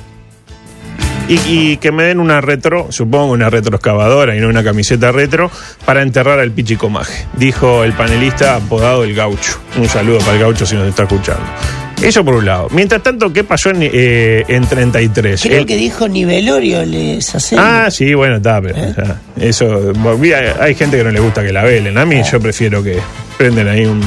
y, 1.33 1.39
y 1.71 1.77
que 1.77 1.91
me 1.91 2.03
den 2.03 2.19
una 2.19 2.41
retro, 2.41 2.87
supongo 2.91 3.31
una 3.33 3.49
retroexcavadora 3.49 4.35
y 4.35 4.39
no 4.39 4.47
una 4.49 4.63
camiseta 4.63 5.11
retro, 5.11 5.49
para 5.85 6.01
enterrar 6.01 6.39
al 6.39 6.51
Pichicomaje, 6.51 7.25
dijo 7.37 7.83
el 7.83 7.93
panelista 7.93 8.55
apodado 8.57 9.03
El 9.03 9.15
Gaucho. 9.15 9.59
Un 9.77 9.87
saludo 9.87 10.19
para 10.19 10.33
el 10.33 10.39
Gaucho 10.39 10.65
si 10.65 10.75
nos 10.75 10.87
está 10.87 11.03
escuchando. 11.03 11.43
Eso 12.01 12.25
por 12.25 12.33
un 12.33 12.45
lado. 12.45 12.67
Mientras 12.71 13.03
tanto, 13.03 13.31
¿qué 13.31 13.43
pasó 13.43 13.69
en, 13.69 13.77
eh, 13.83 14.43
en 14.47 14.65
33? 14.67 15.39
Creo 15.43 15.59
El- 15.59 15.65
que 15.67 15.75
dijo 15.77 16.07
nivelorio 16.07 16.83
les 16.83 17.35
hace. 17.35 17.55
Ah, 17.59 17.89
sí, 17.91 18.15
bueno, 18.15 18.37
está, 18.37 18.59
pero 18.59 18.75
¿Eh? 18.75 18.93
eso, 19.39 19.93
hay 20.59 20.73
gente 20.73 20.97
que 20.97 21.03
no 21.03 21.11
le 21.11 21.19
gusta 21.19 21.43
que 21.43 21.53
la 21.53 21.63
velen. 21.63 21.99
A 21.99 22.05
mí 22.07 22.19
yo 22.29 22.39
prefiero 22.39 22.81
que 22.81 22.97
prenden 23.37 23.67
ahí 23.67 23.85
un, 23.85 24.01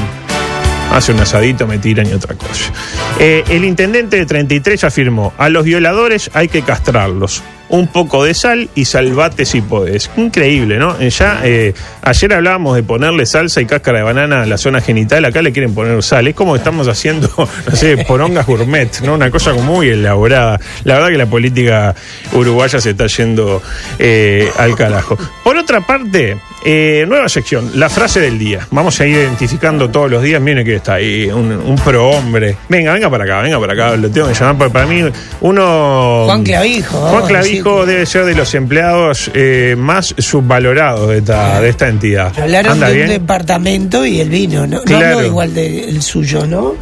hace 0.95 1.13
un 1.13 1.21
asadito, 1.21 1.67
me 1.67 1.79
tiran 1.79 2.07
y 2.09 2.13
otra 2.13 2.35
cosa. 2.35 2.73
Eh, 3.19 3.45
el 3.49 3.65
intendente 3.65 4.17
de 4.17 4.27
33 4.27 4.85
afirmó, 4.85 5.33
a 5.39 5.49
los 5.49 5.65
violadores 5.65 6.31
hay 6.35 6.49
que 6.49 6.63
castrarlos. 6.63 7.43
Un 7.75 7.89
poco 7.89 8.23
de 8.23 8.35
sal 8.35 8.69
y 8.77 8.85
salvate 8.85 9.45
si 9.45 9.61
podés. 9.61 10.09
Increíble, 10.17 10.79
¿no? 10.79 10.97
Eh, 11.01 11.11
Ya 11.11 11.41
eh, 11.43 11.75
ayer 12.03 12.33
hablábamos 12.33 12.77
de 12.77 12.85
ponerle 12.85 13.27
salsa 13.27 13.61
y 13.61 13.67
cáscara 13.67 13.99
de 13.99 14.05
banana 14.05 14.43
a 14.43 14.47
la 14.47 14.59
zona 14.59 14.81
genital, 14.81 15.25
acá 15.25 15.43
le 15.43 15.51
quieren 15.51 15.75
poner 15.75 16.01
sal. 16.01 16.29
Es 16.29 16.37
como 16.37 16.55
estamos 16.55 16.87
haciendo, 16.87 17.29
no 17.37 17.77
sé, 17.77 17.97
porongas 17.97 18.47
gourmet, 18.47 18.89
¿no? 19.03 19.15
Una 19.15 19.29
cosa 19.29 19.55
muy 19.55 19.89
elaborada. 19.89 20.61
La 20.85 20.95
verdad 20.95 21.09
que 21.09 21.19
la 21.19 21.27
política 21.27 21.97
uruguaya 22.33 22.81
se 22.81 22.91
está 22.91 23.09
yendo 23.09 23.61
eh, 23.99 24.49
al 24.57 24.77
carajo. 24.77 25.19
Por 25.43 25.57
otra 25.57 25.81
parte, 25.81 26.37
eh, 26.65 27.05
nueva 27.09 27.29
sección, 27.29 27.73
la 27.75 27.89
frase 27.89 28.21
del 28.21 28.39
día. 28.39 28.69
Vamos 28.71 29.01
a 29.01 29.07
ir 29.07 29.17
identificando 29.17 29.91
todos 29.91 30.09
los 30.13 30.23
días. 30.23 30.41
Miren 30.41 30.65
que 30.65 30.77
está 30.77 30.95
ahí, 30.95 31.27
un, 31.27 31.51
un 31.51 31.75
pro 31.77 32.09
hombre. 32.11 32.57
Venga, 32.69 32.93
venga 32.93 33.11
para 33.11 33.25
acá, 33.25 33.41
venga 33.41 33.59
para 33.59 33.73
acá. 33.73 33.97
Lo 33.97 34.09
tengo 34.09 34.29
que 34.29 34.35
llamar 34.35 34.59
porque 34.59 34.73
para 34.73 34.87
mí 34.87 35.03
uno. 35.41 36.23
Juan 36.27 36.45
Clavijo, 36.45 36.99
Juan 36.99 37.25
a 37.25 37.27
Clavijo 37.27 37.64
decir. 37.73 37.87
debe 37.87 38.07
ser 38.07 38.25
de 38.27 38.35
los 38.35 38.55
empleados 38.55 39.31
eh, 39.35 39.75
más 39.79 40.15
subvalorados 40.19 41.09
de 41.11 41.19
esta, 41.19 41.61
de 41.61 41.69
esta 41.69 41.89
entidad. 41.89 42.33
Hablaron 42.39 42.73
¿Anda 42.73 42.89
de 42.91 43.03
un 43.03 43.09
departamento 43.09 44.05
y 44.07 44.21
el 44.21 44.29
vino, 44.29 44.67
¿no? 44.67 44.81
No 44.85 44.97
habló 44.97 45.25
igual 45.25 45.55
del 45.55 46.01
suyo, 46.03 46.47
¿no? 46.47 46.75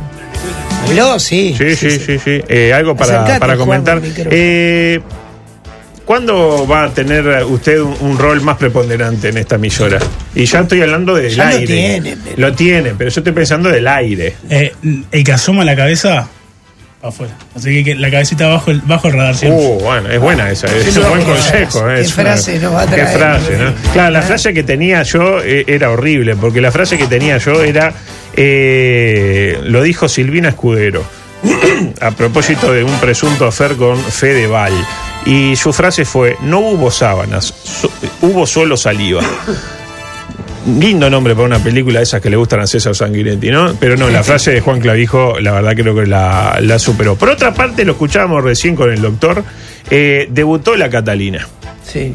Habló, 0.87 1.19
sí. 1.19 1.55
Sí, 1.57 1.77
sí, 1.77 1.91
sí, 1.99 2.19
sí. 2.19 2.41
Eh, 2.49 2.73
algo 2.75 2.97
para, 2.97 3.19
Acercate, 3.23 3.41
para 3.41 3.57
comentar. 3.57 4.01
Eh, 4.31 5.01
¿Cuándo 6.05 6.67
va 6.67 6.85
a 6.85 6.89
tener 6.91 7.45
usted 7.45 7.81
un, 7.81 7.95
un 8.01 8.19
rol 8.19 8.41
más 8.41 8.57
preponderante 8.57 9.29
en 9.29 9.39
esta 9.39 9.55
emisora? 9.55 10.01
Y 10.35 10.45
ya 10.47 10.61
estoy 10.61 10.83
hablando 10.83 11.15
del 11.15 11.31
Ya 11.33 11.45
lo 11.45 11.51
aire. 11.59 11.67
tiene, 11.67 12.17
pero- 12.25 12.37
Lo 12.39 12.53
tiene, 12.55 12.91
pero 12.99 13.09
yo 13.11 13.21
estoy 13.21 13.33
pensando 13.33 13.69
del 13.69 13.87
aire. 13.87 14.35
Eh, 14.51 14.73
el 15.13 15.23
que 15.25 15.33
asoma 15.33 15.65
la 15.65 15.77
cabeza, 15.77 16.29
afuera. 17.03 17.35
Así 17.57 17.71
que, 17.71 17.85
que 17.85 17.95
la 17.97 18.11
cabecita 18.11 18.47
bajo 18.49 18.71
el, 18.71 18.81
bajo 18.83 19.09
el 19.09 19.15
radar 19.15 19.35
siempre. 19.35 19.61
Uh, 19.67 19.81
bueno, 19.81 20.09
es 20.09 20.21
buena 20.21 20.51
esa, 20.51 20.67
es 20.69 20.95
Qué 20.95 21.01
un 21.01 21.09
buen 21.09 21.23
consejo. 21.25 21.85
qué 21.87 22.01
es 22.01 22.13
frase 22.15 22.59
nos 22.61 22.73
va 22.75 22.83
a 22.83 22.87
Qué 22.87 22.93
traer. 23.03 23.19
frase, 23.19 23.57
¿no? 23.59 23.73
Claro, 23.93 24.11
la 24.11 24.23
frase 24.23 24.55
que 24.55 24.63
tenía 24.63 25.03
yo 25.03 25.41
eh, 25.43 25.65
era 25.67 25.91
horrible, 25.91 26.37
porque 26.37 26.61
la 26.61 26.71
frase 26.71 26.97
que 26.97 27.07
tenía 27.07 27.39
yo 27.39 27.63
era, 27.63 27.93
eh, 28.37 29.59
lo 29.65 29.83
dijo 29.83 30.09
Silvina 30.09 30.51
Escudero, 30.51 31.05
a 32.01 32.11
propósito 32.13 32.73
de 32.73 32.85
un 32.85 32.97
presunto 32.99 33.47
afer 33.47 33.77
con 33.77 33.99
Fedeval. 33.99 34.73
Y 35.25 35.55
su 35.57 35.73
frase 35.73 36.05
fue, 36.05 36.37
no 36.43 36.59
hubo 36.61 36.91
sábanas, 36.91 37.55
so- 37.65 37.91
hubo 38.23 38.45
solo 38.47 38.77
saliva. 38.77 39.23
Lindo 40.65 41.11
nombre 41.11 41.35
para 41.35 41.47
una 41.47 41.59
película 41.59 41.99
de 41.99 42.05
esas 42.05 42.21
que 42.21 42.31
le 42.31 42.37
gustan 42.37 42.61
a 42.61 42.69
César 42.69 42.95
Sanguinetti, 42.95 43.51
¿no? 43.51 43.75
Pero 43.81 43.97
no, 43.97 44.09
la 44.09 44.23
frase 44.23 44.53
de 44.53 44.61
Juan 44.61 44.79
Clavijo, 44.81 45.41
la 45.41 45.51
verdad 45.53 45.73
creo 45.75 45.93
que 45.95 46.07
la, 46.07 46.59
la 46.61 46.79
superó. 46.79 47.17
Por 47.17 47.31
otra 47.31 47.53
parte, 47.53 47.85
lo 47.85 47.93
escuchábamos 47.93 48.45
recién 48.45 48.77
con 48.77 48.93
el 48.93 49.03
doctor, 49.03 49.43
eh, 49.91 50.29
debutó 50.31 50.77
la 50.77 50.89
Catalina. 50.89 51.49
Sí. 51.85 52.15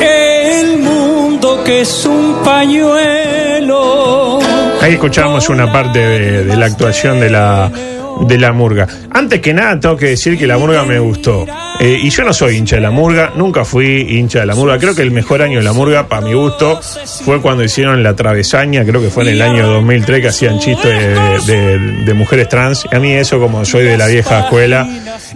El 0.00 0.78
mundo 0.78 1.62
que 1.62 1.82
es 1.82 2.06
un 2.06 2.36
pañuelo. 2.42 4.38
Ahí 4.80 4.94
escuchábamos 4.94 5.50
una 5.50 5.70
parte 5.70 5.98
de, 5.98 6.44
de 6.44 6.56
la 6.56 6.64
actuación 6.64 7.20
de 7.20 7.28
la, 7.28 7.70
de 8.22 8.38
la 8.38 8.52
murga. 8.52 8.88
Antes 9.10 9.40
que 9.42 9.52
nada, 9.52 9.78
tengo 9.78 9.98
que 9.98 10.06
decir 10.06 10.38
que 10.38 10.46
la 10.46 10.56
murga 10.56 10.84
me 10.84 10.98
gustó. 10.98 11.44
Eh, 11.80 11.98
y 12.02 12.10
yo 12.10 12.24
no 12.24 12.32
soy 12.34 12.56
hincha 12.56 12.76
de 12.76 12.82
la 12.82 12.90
murga, 12.90 13.32
nunca 13.36 13.64
fui 13.64 14.06
hincha 14.18 14.40
de 14.40 14.46
la 14.46 14.54
murga. 14.54 14.78
Creo 14.78 14.94
que 14.94 15.00
el 15.00 15.10
mejor 15.12 15.40
año 15.40 15.58
de 15.58 15.64
la 15.64 15.72
murga, 15.72 16.06
para 16.08 16.20
mi 16.20 16.34
gusto, 16.34 16.78
fue 17.24 17.40
cuando 17.40 17.64
hicieron 17.64 18.02
la 18.02 18.14
travesaña, 18.14 18.84
creo 18.84 19.00
que 19.00 19.08
fue 19.08 19.22
en 19.24 19.30
el 19.30 19.42
año 19.42 19.66
2003, 19.66 20.20
que 20.20 20.28
hacían 20.28 20.58
chistes 20.58 21.46
de, 21.46 22.14
mujeres 22.14 22.48
trans. 22.50 22.84
A 22.92 22.98
mí 22.98 23.12
eso, 23.12 23.40
como 23.40 23.64
soy 23.64 23.84
de 23.84 23.96
la 23.96 24.08
vieja 24.08 24.40
escuela, 24.40 24.86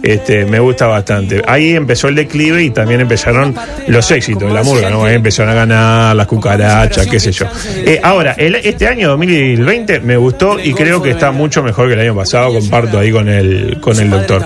este, 0.03 0.45
me 0.45 0.59
gusta 0.59 0.85
bastante. 0.85 1.41
Ahí 1.47 1.71
empezó 1.75 2.09
el 2.09 2.15
declive 2.15 2.63
y 2.63 2.69
también 2.69 3.01
empezaron 3.01 3.55
los 3.87 4.11
éxitos 4.11 4.47
de 4.47 4.53
la 4.53 4.61
murga, 4.61 4.89
¿no? 4.91 5.03
Ahí 5.05 5.15
empezaron 5.15 5.51
a 5.51 5.55
ganar 5.55 6.15
las 6.15 6.27
cucarachas, 6.27 7.07
qué 7.07 7.19
sé 7.19 7.31
yo. 7.31 7.47
Eh, 7.77 7.99
ahora, 8.03 8.33
el- 8.37 8.55
este 8.55 8.87
año 8.87 9.09
2020 9.09 9.99
me 10.01 10.15
gustó 10.15 10.59
y 10.63 10.73
creo 10.75 11.01
que 11.01 11.09
está 11.09 11.31
mucho 11.31 11.63
mejor 11.63 11.87
que 11.87 11.95
el 11.95 12.01
año 12.01 12.15
pasado, 12.15 12.53
comparto 12.53 12.99
ahí 12.99 13.11
con 13.11 13.27
el, 13.29 13.79
con 13.81 13.99
el 13.99 14.11
doctor. 14.11 14.43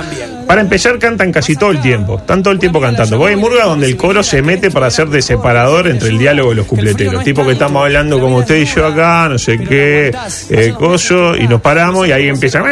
Para 0.50 0.62
empezar, 0.62 0.98
cantan 0.98 1.32
casi 1.32 1.56
todo 1.56 1.70
el 1.70 1.80
tiempo, 1.80 2.18
están 2.18 2.42
todo 2.42 2.52
el 2.52 2.60
tiempo 2.60 2.82
cantando. 2.82 3.20
Voy 3.20 3.34
en 3.34 3.40
Murga 3.40 3.66
donde 3.66 3.86
el 3.86 3.96
coro 3.96 4.24
se 4.24 4.42
mete 4.42 4.72
para 4.72 4.88
hacer 4.88 5.08
de 5.08 5.22
separador 5.22 5.88
entre 5.88 6.10
el 6.10 6.18
diálogo 6.18 6.54
y 6.54 6.56
los 6.56 6.66
cupleteros. 6.66 7.24
Tipo 7.24 7.46
que 7.46 7.52
estamos 7.52 7.84
hablando 7.84 8.20
como 8.20 8.38
usted 8.38 8.56
y 8.56 8.66
yo 8.66 8.88
acá, 8.88 9.30
no 9.30 9.38
sé 9.38 9.60
qué, 9.60 10.12
eh, 10.50 10.74
coso, 10.76 11.36
y 11.36 11.48
nos 11.48 11.62
paramos 11.62 12.08
y 12.08 12.14
ahí 12.14 12.28
empieza 12.30 12.64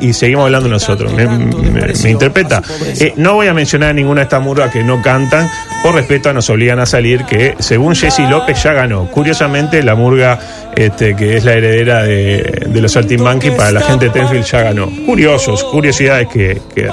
Y 0.00 0.12
seguimos 0.12 0.44
hablando 0.46 0.68
nosotros. 0.68 1.12
¿Me, 1.12 1.26
me- 1.26 1.92
me 2.02 2.10
interpreta? 2.10 2.62
Eh, 3.00 3.12
no 3.16 3.34
voy 3.34 3.46
a 3.48 3.54
mencionar 3.54 3.90
a 3.90 3.92
ninguna 3.92 4.20
de 4.20 4.24
estas 4.24 4.42
murgas 4.42 4.70
que 4.72 4.82
no 4.82 5.00
cantan, 5.02 5.48
por 5.82 5.94
respeto 5.94 6.30
a 6.30 6.32
nos 6.32 6.48
obligan 6.50 6.78
a 6.80 6.86
salir, 6.86 7.24
que 7.24 7.54
según 7.58 7.94
Jessy 7.94 8.26
López 8.26 8.62
ya 8.62 8.72
ganó. 8.72 9.06
Curiosamente, 9.06 9.82
la 9.82 9.94
murga 9.94 10.38
este, 10.76 11.14
que 11.16 11.36
es 11.36 11.44
la 11.44 11.52
heredera 11.54 12.02
de, 12.04 12.66
de 12.68 12.80
los 12.80 12.92
Saltimbanqui, 12.92 13.50
para 13.50 13.72
la 13.72 13.80
gente 13.82 14.06
de 14.06 14.10
Tenfield 14.12 14.44
ya 14.44 14.62
ganó. 14.62 14.88
Curiosos, 15.06 15.64
curiosidades 15.64 16.28
que, 16.28 16.60
que, 16.74 16.88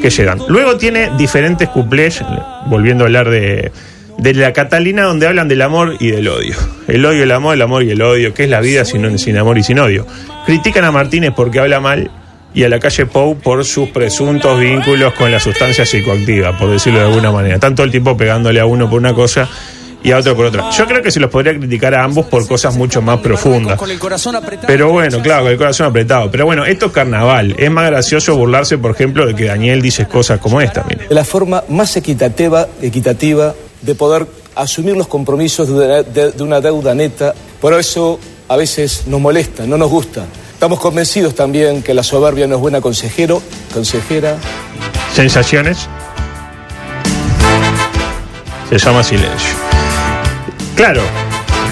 que 0.00 0.10
llegan. 0.10 0.38
Luego 0.48 0.76
tiene 0.76 1.10
diferentes 1.16 1.68
cuplés, 1.68 2.22
volviendo 2.66 3.04
a 3.04 3.06
hablar 3.06 3.30
de, 3.30 3.72
de 4.18 4.34
la 4.34 4.52
Catalina, 4.52 5.04
donde 5.04 5.26
hablan 5.26 5.48
del 5.48 5.62
amor 5.62 5.96
y 5.98 6.10
del 6.10 6.28
odio. 6.28 6.56
El 6.88 7.04
odio, 7.04 7.24
el 7.24 7.32
amor, 7.32 7.54
el 7.54 7.62
amor 7.62 7.82
y 7.82 7.90
el 7.90 8.02
odio. 8.02 8.32
¿Qué 8.34 8.44
es 8.44 8.50
la 8.50 8.60
vida 8.60 8.84
sin, 8.84 9.18
sin 9.18 9.36
amor 9.38 9.58
y 9.58 9.62
sin 9.64 9.78
odio? 9.78 10.06
Critican 10.46 10.84
a 10.84 10.92
Martínez 10.92 11.32
porque 11.34 11.58
habla 11.58 11.80
mal 11.80 12.10
y 12.56 12.64
a 12.64 12.70
la 12.70 12.80
calle 12.80 13.04
Pou 13.04 13.36
por 13.36 13.62
sus 13.66 13.90
presuntos 13.90 14.58
vínculos 14.58 15.12
con 15.12 15.30
la 15.30 15.38
sustancia 15.38 15.84
psicoactiva, 15.84 16.56
por 16.56 16.70
decirlo 16.70 17.00
de 17.00 17.04
alguna 17.04 17.30
manera. 17.30 17.58
Tanto 17.58 17.82
el 17.82 17.90
tiempo 17.90 18.16
pegándole 18.16 18.58
a 18.60 18.64
uno 18.64 18.88
por 18.88 18.98
una 18.98 19.12
cosa 19.12 19.46
y 20.02 20.10
a 20.10 20.16
otro 20.16 20.34
por 20.34 20.46
otra. 20.46 20.70
Yo 20.70 20.86
creo 20.86 21.02
que 21.02 21.10
se 21.10 21.20
los 21.20 21.30
podría 21.30 21.52
criticar 21.52 21.94
a 21.94 22.02
ambos 22.02 22.24
por 22.26 22.48
cosas 22.48 22.74
mucho 22.74 23.02
más 23.02 23.18
profundas. 23.18 23.78
Pero 24.66 24.90
bueno, 24.90 25.20
claro, 25.20 25.42
con 25.42 25.52
el 25.52 25.58
corazón 25.58 25.86
apretado. 25.88 26.30
Pero 26.30 26.46
bueno, 26.46 26.64
esto 26.64 26.86
es 26.86 26.92
carnaval. 26.92 27.54
Es 27.58 27.70
más 27.70 27.90
gracioso 27.90 28.34
burlarse, 28.34 28.78
por 28.78 28.92
ejemplo, 28.92 29.26
de 29.26 29.34
que 29.34 29.44
Daniel 29.44 29.82
dice 29.82 30.08
cosas 30.08 30.40
como 30.40 30.62
esta, 30.62 30.82
mire. 30.88 31.08
la 31.10 31.24
forma 31.24 31.62
más 31.68 31.94
equitativa, 31.98 32.68
equitativa 32.80 33.54
de 33.82 33.94
poder 33.94 34.26
asumir 34.54 34.96
los 34.96 35.08
compromisos 35.08 35.68
de 35.68 35.74
una, 35.74 36.02
de 36.02 36.42
una 36.42 36.62
deuda 36.62 36.94
neta. 36.94 37.34
Por 37.60 37.74
eso 37.74 38.18
a 38.48 38.56
veces 38.56 39.02
nos 39.08 39.20
molesta, 39.20 39.66
no 39.66 39.76
nos 39.76 39.90
gusta. 39.90 40.24
Estamos 40.56 40.80
convencidos 40.80 41.34
también 41.34 41.82
que 41.82 41.92
la 41.92 42.02
soberbia 42.02 42.46
no 42.46 42.54
es 42.54 42.60
buena 42.62 42.80
consejero, 42.80 43.42
consejera. 43.74 44.38
¿Sensaciones? 45.14 45.86
Se 48.70 48.78
llama 48.78 49.02
silencio. 49.02 49.50
Claro, 50.74 51.02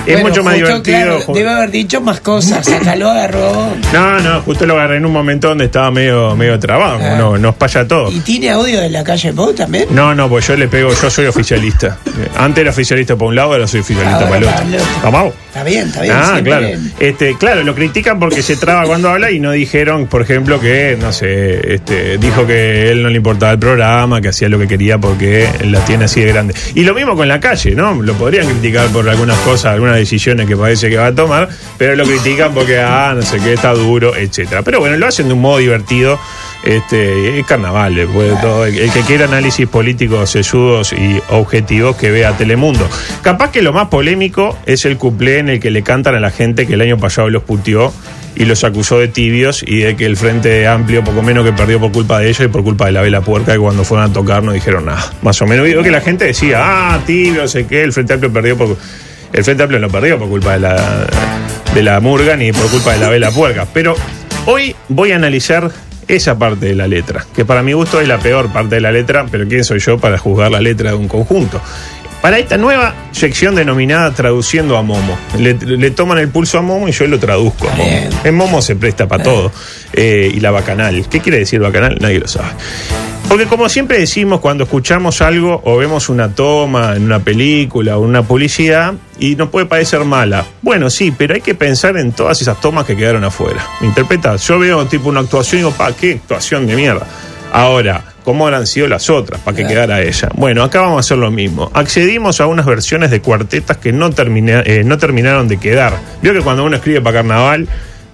es 0.06 0.12
Bueno, 0.14 0.28
mucho 0.28 0.42
más 0.44 0.54
justo, 0.54 0.68
divertido. 0.68 1.18
claro, 1.18 1.32
debe 1.34 1.50
haber 1.50 1.70
dicho 1.70 2.00
más 2.00 2.20
cosas. 2.20 2.68
Acá 2.68 2.96
lo 2.96 3.10
agarró. 3.10 3.68
No, 3.92 4.20
no, 4.20 4.40
justo 4.42 4.66
lo 4.66 4.74
agarré 4.74 4.96
en 4.98 5.06
un 5.06 5.12
momento 5.12 5.48
donde 5.48 5.64
estaba 5.66 5.90
medio, 5.90 6.34
medio 6.36 6.58
trabado. 6.58 6.98
Ah. 7.02 7.16
No, 7.18 7.38
nos 7.38 7.54
paya 7.54 7.86
todo. 7.86 8.10
¿Y 8.10 8.20
tiene 8.20 8.50
audio 8.50 8.80
de 8.80 8.90
la 8.90 9.04
calle 9.04 9.32
Pou 9.32 9.52
también? 9.54 9.86
No, 9.90 10.14
no, 10.14 10.28
pues 10.28 10.46
yo 10.46 10.56
le 10.56 10.68
pego, 10.68 10.90
yo 10.92 11.10
soy 11.10 11.26
oficialista. 11.26 11.98
Antes 12.36 12.62
era 12.62 12.70
oficialista 12.70 13.16
para 13.16 13.28
un 13.28 13.34
lado, 13.36 13.52
ahora 13.52 13.66
soy 13.66 13.80
oficialista 13.80 14.18
Ahora 14.18 14.28
para 14.28 14.38
el 14.38 14.44
otro. 14.44 15.34
Está 15.54 15.62
bien, 15.62 15.86
está 15.86 16.02
bien. 16.02 16.14
Ah, 16.16 16.40
claro. 16.42 16.66
bien. 16.66 16.92
Este, 16.98 17.36
claro, 17.38 17.62
lo 17.62 17.76
critican 17.76 18.18
porque 18.18 18.42
se 18.42 18.56
traba 18.56 18.84
cuando 18.86 19.08
habla 19.08 19.30
y 19.30 19.38
no 19.38 19.52
dijeron, 19.52 20.06
por 20.08 20.20
ejemplo, 20.22 20.58
que, 20.60 20.98
no 21.00 21.12
sé, 21.12 21.74
este, 21.74 22.18
dijo 22.18 22.44
que 22.44 22.90
él 22.90 23.02
no 23.04 23.08
le 23.08 23.16
importaba 23.18 23.52
el 23.52 23.60
programa, 23.60 24.20
que 24.20 24.28
hacía 24.30 24.48
lo 24.48 24.58
que 24.58 24.66
quería 24.66 24.98
porque 24.98 25.48
la 25.64 25.78
tiene 25.84 26.06
así 26.06 26.20
de 26.22 26.32
grande. 26.32 26.54
Y 26.74 26.82
lo 26.82 26.92
mismo 26.92 27.14
con 27.14 27.28
la 27.28 27.38
calle, 27.38 27.70
¿no? 27.76 27.94
Lo 28.02 28.14
podrían 28.14 28.46
criticar 28.48 28.88
por 28.88 29.08
algunas 29.08 29.38
cosas, 29.38 29.74
algunas 29.94 29.98
decisiones 29.98 30.46
que 30.46 30.56
parece 30.56 30.90
que 30.90 30.96
va 30.96 31.06
a 31.06 31.14
tomar, 31.14 31.48
pero 31.78 31.94
lo 31.94 32.04
critican 32.04 32.52
porque, 32.52 32.78
ah, 32.80 33.12
no 33.14 33.22
sé 33.22 33.38
qué, 33.38 33.54
está 33.54 33.72
duro, 33.72 34.16
etcétera. 34.16 34.62
Pero 34.62 34.80
bueno, 34.80 34.96
lo 34.96 35.06
hacen 35.06 35.28
de 35.28 35.34
un 35.34 35.40
modo 35.40 35.58
divertido. 35.58 36.18
Este, 36.64 37.38
es 37.38 37.46
carnaval, 37.46 37.94
después 37.94 38.30
de 38.30 38.36
todo. 38.38 38.64
El, 38.64 38.78
el 38.78 38.90
que 38.90 39.02
quiera 39.02 39.26
análisis 39.26 39.68
políticos 39.68 40.30
sesudos 40.30 40.94
y 40.94 41.20
objetivos 41.28 41.96
que 41.96 42.10
vea 42.10 42.32
Telemundo. 42.36 42.88
Capaz 43.22 43.50
que 43.50 43.60
lo 43.60 43.72
más 43.72 43.88
polémico 43.88 44.56
es 44.64 44.86
el 44.86 44.96
cuplé 44.96 45.40
en 45.40 45.50
el 45.50 45.60
que 45.60 45.70
le 45.70 45.82
cantan 45.82 46.14
a 46.14 46.20
la 46.20 46.30
gente 46.30 46.66
que 46.66 46.74
el 46.74 46.80
año 46.80 46.98
pasado 46.98 47.28
los 47.28 47.42
puteó 47.42 47.92
y 48.36 48.44
los 48.44 48.64
acusó 48.64 48.98
de 48.98 49.08
tibios 49.08 49.62
y 49.66 49.78
de 49.78 49.96
que 49.96 50.06
el 50.06 50.16
Frente 50.16 50.66
Amplio 50.66 51.04
poco 51.04 51.22
menos 51.22 51.44
que 51.44 51.52
perdió 51.52 51.80
por 51.80 51.92
culpa 51.92 52.18
de 52.18 52.28
ellos 52.28 52.40
y 52.40 52.48
por 52.48 52.64
culpa 52.64 52.86
de 52.86 52.92
la 52.92 53.02
vela 53.02 53.20
puerca 53.20 53.52
que 53.52 53.58
cuando 53.58 53.84
fueron 53.84 54.10
a 54.10 54.12
tocar 54.12 54.42
no 54.42 54.52
dijeron 54.52 54.86
nada. 54.86 55.12
Más 55.22 55.40
o 55.42 55.46
menos. 55.46 55.64
Veo 55.64 55.82
que 55.82 55.90
la 55.90 56.00
gente 56.00 56.24
decía, 56.24 56.60
ah, 56.62 57.00
tibio, 57.06 57.46
sé 57.46 57.66
qué, 57.66 57.82
el 57.82 57.92
Frente 57.92 58.14
Amplio 58.14 58.32
perdió 58.32 58.56
por... 58.56 58.76
El 59.34 59.42
Frente 59.42 59.64
Amplio 59.64 59.80
no 59.80 59.90
perdió 59.90 60.16
por 60.16 60.28
culpa 60.28 60.52
de 60.52 60.60
la, 60.60 61.06
de 61.74 61.82
la 61.82 61.98
murga 61.98 62.36
ni 62.36 62.52
por 62.52 62.70
culpa 62.70 62.92
de 62.92 63.00
la 63.00 63.08
vela 63.08 63.32
puerca. 63.32 63.66
Pero 63.74 63.96
hoy 64.46 64.76
voy 64.88 65.10
a 65.10 65.16
analizar 65.16 65.72
esa 66.06 66.38
parte 66.38 66.66
de 66.66 66.76
la 66.76 66.86
letra, 66.86 67.26
que 67.34 67.44
para 67.44 67.62
mi 67.62 67.72
gusto 67.72 68.00
es 68.00 68.06
la 68.06 68.18
peor 68.18 68.52
parte 68.52 68.76
de 68.76 68.80
la 68.80 68.92
letra, 68.92 69.26
pero 69.28 69.48
¿quién 69.48 69.64
soy 69.64 69.80
yo 69.80 69.98
para 69.98 70.18
juzgar 70.18 70.52
la 70.52 70.60
letra 70.60 70.90
de 70.90 70.96
un 70.96 71.08
conjunto? 71.08 71.60
Para 72.22 72.38
esta 72.38 72.56
nueva 72.56 72.94
sección 73.10 73.56
denominada 73.56 74.12
Traduciendo 74.12 74.78
a 74.78 74.82
Momo. 74.82 75.18
Le, 75.36 75.54
le 75.54 75.90
toman 75.90 76.18
el 76.18 76.28
pulso 76.28 76.58
a 76.58 76.62
Momo 76.62 76.88
y 76.88 76.92
yo 76.92 77.06
lo 77.06 77.18
traduzco 77.18 77.68
a 77.68 77.74
Momo. 77.74 78.08
En 78.22 78.34
Momo 78.36 78.62
se 78.62 78.76
presta 78.76 79.08
para 79.08 79.24
todo. 79.24 79.52
Eh, 79.92 80.30
y 80.32 80.40
la 80.40 80.50
bacanal. 80.50 81.06
¿Qué 81.10 81.20
quiere 81.20 81.40
decir 81.40 81.60
bacanal? 81.60 81.98
Nadie 82.00 82.20
lo 82.20 82.28
sabe. 82.28 82.48
Porque 83.28 83.46
como 83.46 83.68
siempre 83.68 83.98
decimos 83.98 84.38
cuando 84.40 84.62
escuchamos 84.64 85.20
algo 85.20 85.60
o 85.64 85.76
vemos 85.76 86.08
una 86.08 86.28
toma 86.32 86.94
en 86.94 87.02
una 87.04 87.18
película 87.18 87.96
o 87.98 88.00
una 88.02 88.22
publicidad 88.22 88.94
y 89.18 89.34
nos 89.34 89.48
puede 89.48 89.66
parecer 89.66 90.04
mala. 90.04 90.44
Bueno, 90.62 90.88
sí, 90.88 91.10
pero 91.16 91.34
hay 91.34 91.40
que 91.40 91.54
pensar 91.56 91.96
en 91.96 92.12
todas 92.12 92.40
esas 92.40 92.60
tomas 92.60 92.84
que 92.84 92.96
quedaron 92.96 93.24
afuera. 93.24 93.66
¿Me 93.80 93.88
interpretas? 93.88 94.46
Yo 94.46 94.58
veo 94.60 94.84
tipo 94.86 95.08
una 95.08 95.20
actuación 95.20 95.60
y 95.60 95.64
digo, 95.64 95.72
pa, 95.76 95.92
qué 95.92 96.12
actuación 96.12 96.66
de 96.68 96.76
mierda. 96.76 97.06
Ahora, 97.52 98.04
¿cómo 98.24 98.44
habrán 98.46 98.68
sido 98.68 98.86
las 98.86 99.10
otras 99.10 99.40
para 99.40 99.56
que 99.56 99.66
quedara 99.66 100.00
ella? 100.02 100.28
Bueno, 100.36 100.62
acá 100.62 100.82
vamos 100.82 100.98
a 100.98 101.00
hacer 101.00 101.18
lo 101.18 101.30
mismo. 101.32 101.70
Accedimos 101.74 102.40
a 102.40 102.46
unas 102.46 102.66
versiones 102.66 103.10
de 103.10 103.20
cuartetas 103.20 103.78
que 103.78 103.92
no, 103.92 104.10
termina- 104.10 104.62
eh, 104.64 104.82
no 104.84 104.96
terminaron 104.98 105.48
de 105.48 105.56
quedar. 105.56 105.98
Vio 106.22 106.32
que 106.34 106.40
cuando 106.40 106.64
uno 106.64 106.76
escribe 106.76 107.00
para 107.00 107.18
carnaval, 107.18 107.66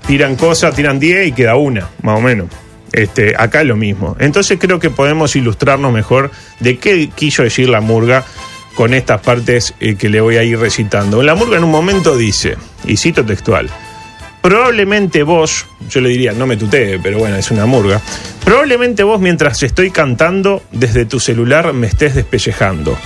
tiran 0.07 0.37
cosas, 0.37 0.75
tiran 0.75 0.99
10 0.99 1.29
y 1.29 1.33
queda 1.33 1.57
una, 1.57 1.89
más 2.03 2.17
o 2.19 2.21
menos. 2.23 2.47
Este, 2.93 3.35
acá 3.37 3.63
lo 3.65 3.77
mismo. 3.77 4.17
Entonces 4.19 4.59
creo 4.61 4.79
que 4.79 4.91
podemos 4.91 5.37
ilustrarnos 5.37 5.93
mejor 5.93 6.31
de 6.59 6.79
qué 6.79 7.09
quiso 7.09 7.43
decir 7.43 7.69
la 7.69 7.81
murga 7.81 8.25
con 8.75 8.95
estas 8.95 9.21
partes 9.21 9.75
eh, 9.81 9.97
que 9.97 10.09
le 10.09 10.21
voy 10.21 10.37
a 10.37 10.43
ir 10.43 10.59
recitando. 10.59 11.23
La 11.23 11.35
murga 11.35 11.57
en 11.57 11.65
un 11.65 11.71
momento 11.71 12.17
dice, 12.17 12.57
y 12.85 12.97
cito 12.97 13.25
textual, 13.25 13.71
Probablemente 14.41 15.23
vos, 15.23 15.67
yo 15.91 16.01
le 16.01 16.09
diría, 16.09 16.33
no 16.33 16.47
me 16.47 16.57
tutee, 16.57 16.99
pero 16.99 17.19
bueno, 17.19 17.37
es 17.37 17.51
una 17.51 17.67
murga. 17.67 18.01
Probablemente 18.43 19.03
vos, 19.03 19.21
mientras 19.21 19.63
estoy 19.63 19.91
cantando, 19.91 20.63
desde 20.73 21.05
tu 21.05 21.21
celular 21.21 21.75
me 21.75 21.87
estés 21.87 22.15
despellejando. 22.15 22.97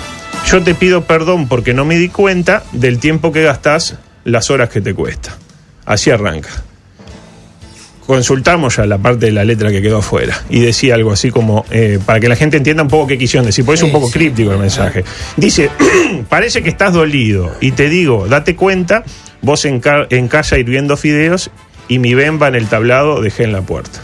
Yo 0.46 0.62
te 0.62 0.74
pido 0.74 1.04
perdón 1.04 1.48
porque 1.48 1.74
no 1.74 1.84
me 1.84 1.96
di 1.96 2.08
cuenta 2.08 2.62
del 2.72 3.00
tiempo 3.00 3.32
que 3.32 3.42
gastás, 3.42 3.96
las 4.24 4.50
horas 4.50 4.68
que 4.68 4.80
te 4.80 4.94
cuesta. 4.94 5.36
Así 5.84 6.10
arranca. 6.10 6.50
Consultamos 8.06 8.76
ya 8.76 8.84
la 8.84 8.98
parte 8.98 9.26
de 9.26 9.32
la 9.32 9.44
letra 9.44 9.70
que 9.70 9.80
quedó 9.80 9.98
afuera 9.98 10.38
y 10.50 10.60
decía 10.60 10.94
algo 10.94 11.10
así 11.10 11.30
como, 11.30 11.64
eh, 11.70 11.98
para 12.04 12.20
que 12.20 12.28
la 12.28 12.36
gente 12.36 12.58
entienda 12.58 12.82
un 12.82 12.88
poco 12.90 13.06
qué 13.06 13.16
quisieron 13.16 13.46
decir, 13.46 13.64
porque 13.64 13.76
es 13.78 13.82
un 13.82 13.92
poco 13.92 14.10
críptico 14.10 14.52
el 14.52 14.58
mensaje. 14.58 15.04
Dice, 15.38 15.70
parece 16.28 16.62
que 16.62 16.68
estás 16.68 16.92
dolido 16.92 17.50
y 17.62 17.72
te 17.72 17.88
digo, 17.88 18.28
date 18.28 18.56
cuenta, 18.56 19.04
vos 19.40 19.64
en, 19.64 19.80
ca- 19.80 20.06
en 20.10 20.28
casa 20.28 20.58
hirviendo 20.58 20.96
fideos 20.98 21.50
y 21.88 21.98
mi 21.98 22.12
bemba 22.14 22.48
en 22.48 22.56
el 22.56 22.66
tablado 22.66 23.22
dejé 23.22 23.44
en 23.44 23.52
la 23.52 23.62
puerta. 23.62 24.00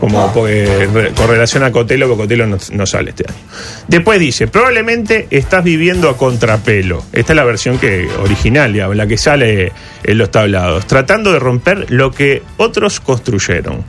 Como 0.00 0.32
porque 0.32 0.88
re- 0.92 1.10
con 1.12 1.28
relación 1.28 1.62
a 1.62 1.70
Cotelo, 1.70 2.08
porque 2.08 2.22
Cotelo 2.22 2.46
no, 2.46 2.56
no 2.72 2.86
sale 2.86 3.10
este 3.10 3.24
año. 3.28 3.38
Después 3.86 4.18
dice, 4.18 4.46
probablemente 4.46 5.26
estás 5.30 5.62
viviendo 5.62 6.08
a 6.08 6.16
contrapelo. 6.16 7.04
Esta 7.12 7.34
es 7.34 7.36
la 7.36 7.44
versión 7.44 7.78
que 7.78 8.08
original, 8.22 8.72
digamos, 8.72 8.96
la 8.96 9.06
que 9.06 9.18
sale 9.18 9.72
en 10.02 10.16
los 10.18 10.30
tablados. 10.30 10.86
Tratando 10.86 11.32
de 11.32 11.38
romper 11.38 11.90
lo 11.90 12.12
que 12.12 12.42
otros 12.56 13.00
construyeron. 13.00 13.84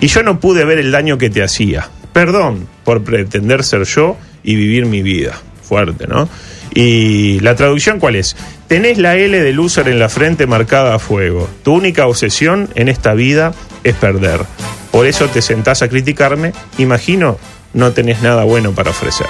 Y 0.00 0.08
yo 0.08 0.22
no 0.22 0.38
pude 0.38 0.66
ver 0.66 0.78
el 0.78 0.92
daño 0.92 1.16
que 1.16 1.30
te 1.30 1.42
hacía. 1.42 1.88
Perdón 2.12 2.68
por 2.84 3.02
pretender 3.02 3.64
ser 3.64 3.84
yo 3.84 4.18
y 4.42 4.56
vivir 4.56 4.84
mi 4.84 5.00
vida. 5.02 5.32
Fuerte, 5.62 6.06
¿no? 6.06 6.28
Y 6.74 7.40
la 7.40 7.56
traducción 7.56 8.00
cuál 8.00 8.16
es? 8.16 8.36
Tenés 8.68 8.98
la 8.98 9.16
L 9.16 9.40
de 9.40 9.52
loser 9.54 9.88
en 9.88 9.98
la 9.98 10.10
frente 10.10 10.46
marcada 10.46 10.94
a 10.94 10.98
fuego. 10.98 11.48
Tu 11.62 11.72
única 11.72 12.06
obsesión 12.06 12.68
en 12.74 12.88
esta 12.88 13.14
vida 13.14 13.54
es 13.82 13.94
perder. 13.94 14.40
Por 14.94 15.06
eso 15.06 15.26
te 15.26 15.42
sentás 15.42 15.82
a 15.82 15.88
criticarme. 15.88 16.52
Imagino 16.78 17.36
no 17.72 17.90
tenés 17.90 18.22
nada 18.22 18.44
bueno 18.44 18.70
para 18.70 18.90
ofrecer. 18.90 19.26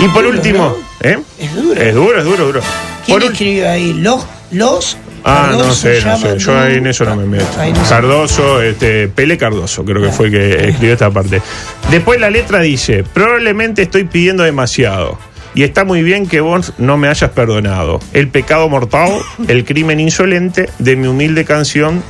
Y 0.00 0.08
por 0.08 0.24
Duro, 0.24 0.36
último, 0.36 0.76
¿eh? 1.02 1.18
Es 1.38 1.54
duro. 1.54 1.80
Es 1.80 1.94
duro, 1.94 2.18
es 2.18 2.24
duro, 2.24 2.46
duro. 2.46 2.60
¿Quién 3.06 3.20
Por 3.20 3.30
escribió 3.30 3.70
ahí? 3.70 3.92
¿Los? 3.92 4.26
¿Los? 4.50 4.96
Ah, 5.22 5.52
no 5.52 5.72
sé, 5.72 6.04
no 6.04 6.18
sé. 6.18 6.36
Yo 6.36 6.58
ahí 6.58 6.78
en 6.78 6.88
eso 6.88 7.04
no 7.04 7.14
me 7.14 7.26
meto. 7.26 7.46
No. 7.56 7.88
Cardoso, 7.88 8.60
este, 8.60 9.06
Pele 9.06 9.38
Cardoso, 9.38 9.84
creo 9.84 10.02
que 10.02 10.10
fue 10.10 10.26
el 10.26 10.32
que 10.32 10.68
escribió 10.70 10.94
esta 10.94 11.12
parte. 11.12 11.40
Después 11.88 12.18
la 12.18 12.30
letra 12.30 12.58
dice: 12.58 13.04
Probablemente 13.04 13.82
estoy 13.82 14.02
pidiendo 14.02 14.42
demasiado. 14.42 15.16
Y 15.54 15.62
está 15.62 15.84
muy 15.84 16.02
bien 16.02 16.26
que 16.26 16.40
vos 16.40 16.72
no 16.76 16.96
me 16.96 17.06
hayas 17.06 17.30
perdonado. 17.30 18.00
El 18.12 18.26
pecado 18.26 18.68
mortal, 18.68 19.12
el 19.46 19.64
crimen 19.64 20.00
insolente 20.00 20.68
de 20.80 20.96
mi 20.96 21.06
humilde 21.06 21.44
canción 21.44 22.02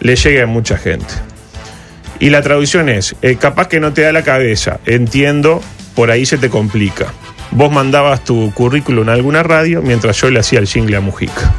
le 0.00 0.16
llega 0.16 0.44
a 0.44 0.46
mucha 0.46 0.78
gente. 0.78 1.12
Y 2.20 2.30
la 2.30 2.42
traducción 2.42 2.88
es, 2.88 3.14
eh, 3.22 3.36
capaz 3.36 3.68
que 3.68 3.80
no 3.80 3.92
te 3.92 4.02
da 4.02 4.12
la 4.12 4.22
cabeza, 4.22 4.78
entiendo, 4.86 5.60
por 5.94 6.10
ahí 6.10 6.26
se 6.26 6.38
te 6.38 6.48
complica. 6.50 7.06
Vos 7.50 7.70
mandabas 7.70 8.24
tu 8.24 8.52
currículum 8.54 9.08
a 9.08 9.12
alguna 9.12 9.42
radio 9.42 9.82
mientras 9.82 10.16
yo 10.20 10.30
le 10.30 10.40
hacía 10.40 10.58
el 10.58 10.66
jingle 10.66 10.96
a 10.96 11.00
Mujica. 11.00 11.54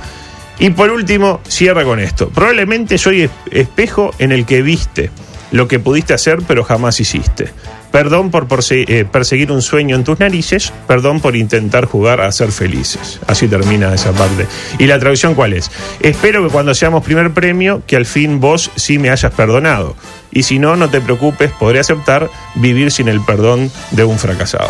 Y 0.59 0.69
por 0.71 0.89
último, 0.89 1.41
cierra 1.47 1.83
con 1.83 1.99
esto. 1.99 2.29
Probablemente 2.29 2.97
soy 2.97 3.23
es- 3.23 3.29
espejo 3.51 4.11
en 4.19 4.31
el 4.31 4.45
que 4.45 4.61
viste 4.61 5.11
lo 5.51 5.67
que 5.67 5.79
pudiste 5.79 6.13
hacer 6.13 6.39
pero 6.47 6.63
jamás 6.63 6.99
hiciste. 6.99 7.49
Perdón 7.91 8.29
por 8.29 8.47
eh, 8.71 9.05
perseguir 9.09 9.51
un 9.53 9.61
sueño 9.61 9.95
en 9.95 10.03
tus 10.03 10.19
narices, 10.19 10.73
perdón 10.85 11.21
por 11.21 11.37
intentar 11.37 11.85
jugar 11.85 12.19
a 12.19 12.29
ser 12.33 12.51
felices. 12.51 13.21
Así 13.27 13.47
termina 13.47 13.93
esa 13.93 14.11
parte. 14.11 14.47
¿Y 14.79 14.87
la 14.87 14.99
traducción 14.99 15.33
cuál 15.33 15.53
es? 15.53 15.71
Espero 16.01 16.43
que 16.43 16.49
cuando 16.51 16.73
seamos 16.75 17.05
primer 17.05 17.31
premio, 17.31 17.83
que 17.87 17.95
al 17.95 18.05
fin 18.05 18.41
vos 18.41 18.69
sí 18.75 18.97
me 18.99 19.11
hayas 19.11 19.31
perdonado. 19.33 19.95
Y 20.35 20.43
si 20.43 20.59
no, 20.59 20.75
no 20.75 20.89
te 20.89 20.99
preocupes, 20.99 21.49
podré 21.53 21.79
aceptar 21.79 22.29
vivir 22.55 22.91
sin 22.91 23.07
el 23.07 23.21
perdón 23.21 23.71
de 23.91 24.03
un 24.03 24.19
fracasado. 24.19 24.69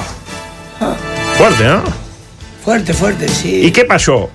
Fuerte, 1.40 1.64
¿no? 1.64 1.82
Fuerte, 2.64 2.94
fuerte, 2.94 3.28
sí. 3.28 3.66
¿Y 3.66 3.72
qué 3.72 3.84
pasó? 3.84 4.30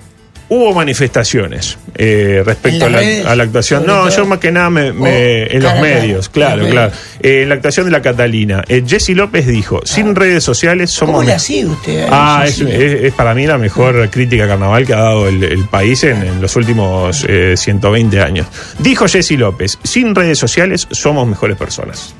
Hubo 0.53 0.73
manifestaciones 0.73 1.77
eh, 1.95 2.43
respecto 2.45 2.83
a 2.83 2.87
¿En 2.87 3.23
la, 3.23 3.31
a 3.31 3.35
la 3.37 3.43
actuación. 3.43 3.85
No, 3.85 4.09
yo 4.09 4.25
más 4.25 4.39
que 4.39 4.51
nada 4.51 4.69
me, 4.69 4.91
me- 4.91 5.43
Oh, 5.43 5.47
en 5.49 5.63
los 5.63 5.79
medios, 5.79 6.27
claro, 6.27 6.67
claro. 6.67 6.91
medios. 6.91 7.05
Eh, 7.21 7.43
en 7.43 7.47
la 7.49 7.55
actuación 7.55 7.85
de 7.85 7.91
la 7.93 8.01
Catalina. 8.01 8.61
Eh, 8.67 8.83
Jesse 8.85 9.09
López 9.15 9.47
dijo, 9.47 9.79
sin 9.85 10.13
redes 10.13 10.43
sociales 10.43 10.91
somos... 10.91 11.15
¿Cómo 11.15 11.29
la 11.29 11.39
sigue 11.39 11.67
usted? 11.67 12.05
Ah, 12.11 12.43
es, 12.45 12.55
sí. 12.55 12.65
es- 12.69 13.01
es 13.03 13.13
para 13.13 13.33
mí 13.33 13.47
la 13.47 13.57
mejor 13.57 14.09
crítica 14.09 14.45
carnaval 14.45 14.85
que 14.85 14.93
ha 14.93 14.99
dado 14.99 15.29
el, 15.29 15.41
el 15.41 15.63
país 15.69 16.03
en, 16.03 16.21
en 16.21 16.41
los 16.41 16.53
últimos 16.57 17.25
eh, 17.29 17.55
120 17.55 18.19
años. 18.19 18.47
Dijo 18.79 19.07
Jesse 19.07 19.31
López, 19.31 19.79
sin 19.83 20.13
redes 20.13 20.37
sociales 20.37 20.85
somos 20.91 21.25
mejores 21.29 21.55
personas. 21.55 22.13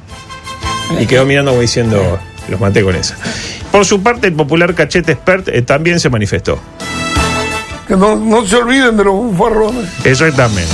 Y 1.01 1.05
quedó 1.05 1.25
mirando 1.25 1.51
como 1.51 1.61
diciendo, 1.61 2.17
los 2.47 2.59
maté 2.61 2.81
con 2.81 2.95
esa. 2.95 3.17
Por 3.73 3.85
su 3.85 4.01
parte, 4.01 4.27
el 4.27 4.33
popular 4.33 4.73
cachete 4.73 5.11
expert 5.13 5.49
eh, 5.49 5.61
también 5.63 5.99
se 5.99 6.09
manifestó. 6.09 6.61
No, 7.97 8.15
no 8.15 8.45
se 8.45 8.57
olviden 8.57 8.97
de 8.97 9.03
los 9.03 9.13
bufarrones. 9.13 9.89
Exactamente. 10.05 10.71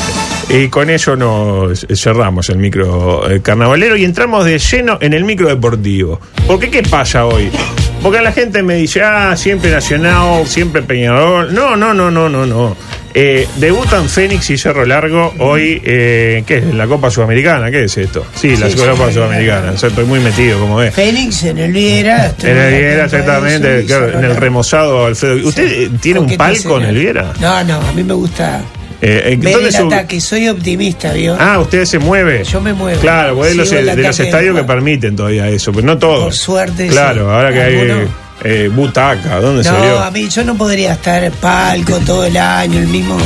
Y 0.50 0.70
con 0.70 0.90
ello 0.90 1.16
nos 1.16 1.86
cerramos 1.94 2.50
el 2.50 2.58
micro 2.58 3.30
eh, 3.30 3.42
carnavalero 3.42 3.98
y 3.98 4.06
entramos 4.06 4.46
de 4.46 4.58
lleno 4.60 4.98
en 5.02 5.14
el 5.14 5.24
micro 5.26 5.50
deportivo. 5.50 6.20
Porque 6.48 6.70
¿qué 6.70 6.84
pasa 6.84 7.26
hoy? 7.26 7.52
Porque 8.08 8.22
la 8.22 8.32
gente 8.32 8.64
me 8.64 8.76
dice, 8.76 9.02
ah, 9.02 9.36
siempre 9.36 9.70
Nacional, 9.70 10.48
siempre 10.48 10.82
Peñarol. 10.82 11.54
No, 11.54 11.76
no, 11.76 11.94
no, 11.94 12.10
no, 12.10 12.30
no, 12.30 12.46
no. 12.46 12.78
Eh, 13.14 13.46
debutan 13.58 14.08
Fénix 14.08 14.50
y 14.50 14.58
Cerro 14.58 14.86
Largo 14.86 15.34
hoy, 15.40 15.82
eh, 15.84 16.42
¿qué 16.48 16.60
es? 16.60 16.64
¿En 16.64 16.78
la 16.78 16.88
Copa 16.88 17.12
Sudamericana? 17.12 17.70
¿Qué 17.70 17.84
es 17.84 17.98
esto? 17.98 18.26
Sí, 18.34 18.56
la 18.56 18.70
Sí, 18.70 18.78
Copa 18.78 19.12
Sudamericana. 19.12 19.12
Sudamericana. 19.12 19.72
O 19.74 19.78
sea, 19.78 19.90
estoy 19.90 20.06
muy 20.06 20.22
metido, 20.22 20.58
como 20.58 20.78
ves. 20.78 20.96
Fénix 20.96 21.44
en 21.44 21.58
el 21.58 21.74
Viera. 21.74 22.34
En 22.42 22.58
el 22.58 22.74
Viera, 22.76 23.06
eso 23.08 23.18
exactamente, 23.18 23.84
claro, 23.84 24.18
en 24.18 24.24
el 24.24 24.36
remozado 24.38 25.06
Alfredo. 25.08 25.46
¿Usted 25.46 25.90
tiene 26.00 26.22
un 26.22 26.38
palco 26.38 26.78
en 26.80 26.86
el. 26.86 26.96
Viera? 26.96 27.34
No, 27.42 27.62
no, 27.66 27.76
a 27.76 27.92
mí 27.92 28.06
me 28.06 28.14
gusta 28.14 28.62
Eh, 29.02 29.38
ver 29.40 29.54
¿dónde 29.54 29.70
el 29.70 29.76
su- 29.76 29.86
ataque. 29.88 30.20
Soy 30.22 30.48
optimista, 30.48 31.14
¿vio? 31.14 31.36
Ah, 31.40 31.60
usted 31.60 31.86
se 31.86 32.00
mueve. 32.00 32.44
Yo 32.44 32.60
me 32.62 32.74
muevo. 32.74 33.00
Claro, 33.00 33.36
porque 33.36 33.52
es 33.52 33.58
de 33.58 33.64
los, 33.84 33.96
de 33.96 34.04
los 34.04 34.20
estadios 34.20 34.56
que 34.58 34.64
permiten 34.64 35.16
todavía 35.16 35.48
eso, 35.50 35.72
pero 35.72 35.86
no 35.86 35.98
todos. 35.98 36.24
Por 36.24 36.34
suerte, 36.34 36.88
Claro, 36.88 37.26
sí. 37.26 37.32
ahora 37.32 37.54
que 37.54 37.62
hay 37.62 38.08
eh, 38.44 38.70
butaca, 38.74 39.40
¿dónde 39.40 39.64
se 39.64 39.72
No, 39.72 39.82
vio? 39.82 40.00
a 40.00 40.12
mí 40.12 40.28
yo 40.30 40.44
no 40.44 40.56
podría 40.56 40.94
estar 40.94 41.30
palco 41.34 42.00
todo 42.06 42.26
el 42.26 42.38
año, 42.38 42.80
el 42.80 42.88
mismo 42.88 43.18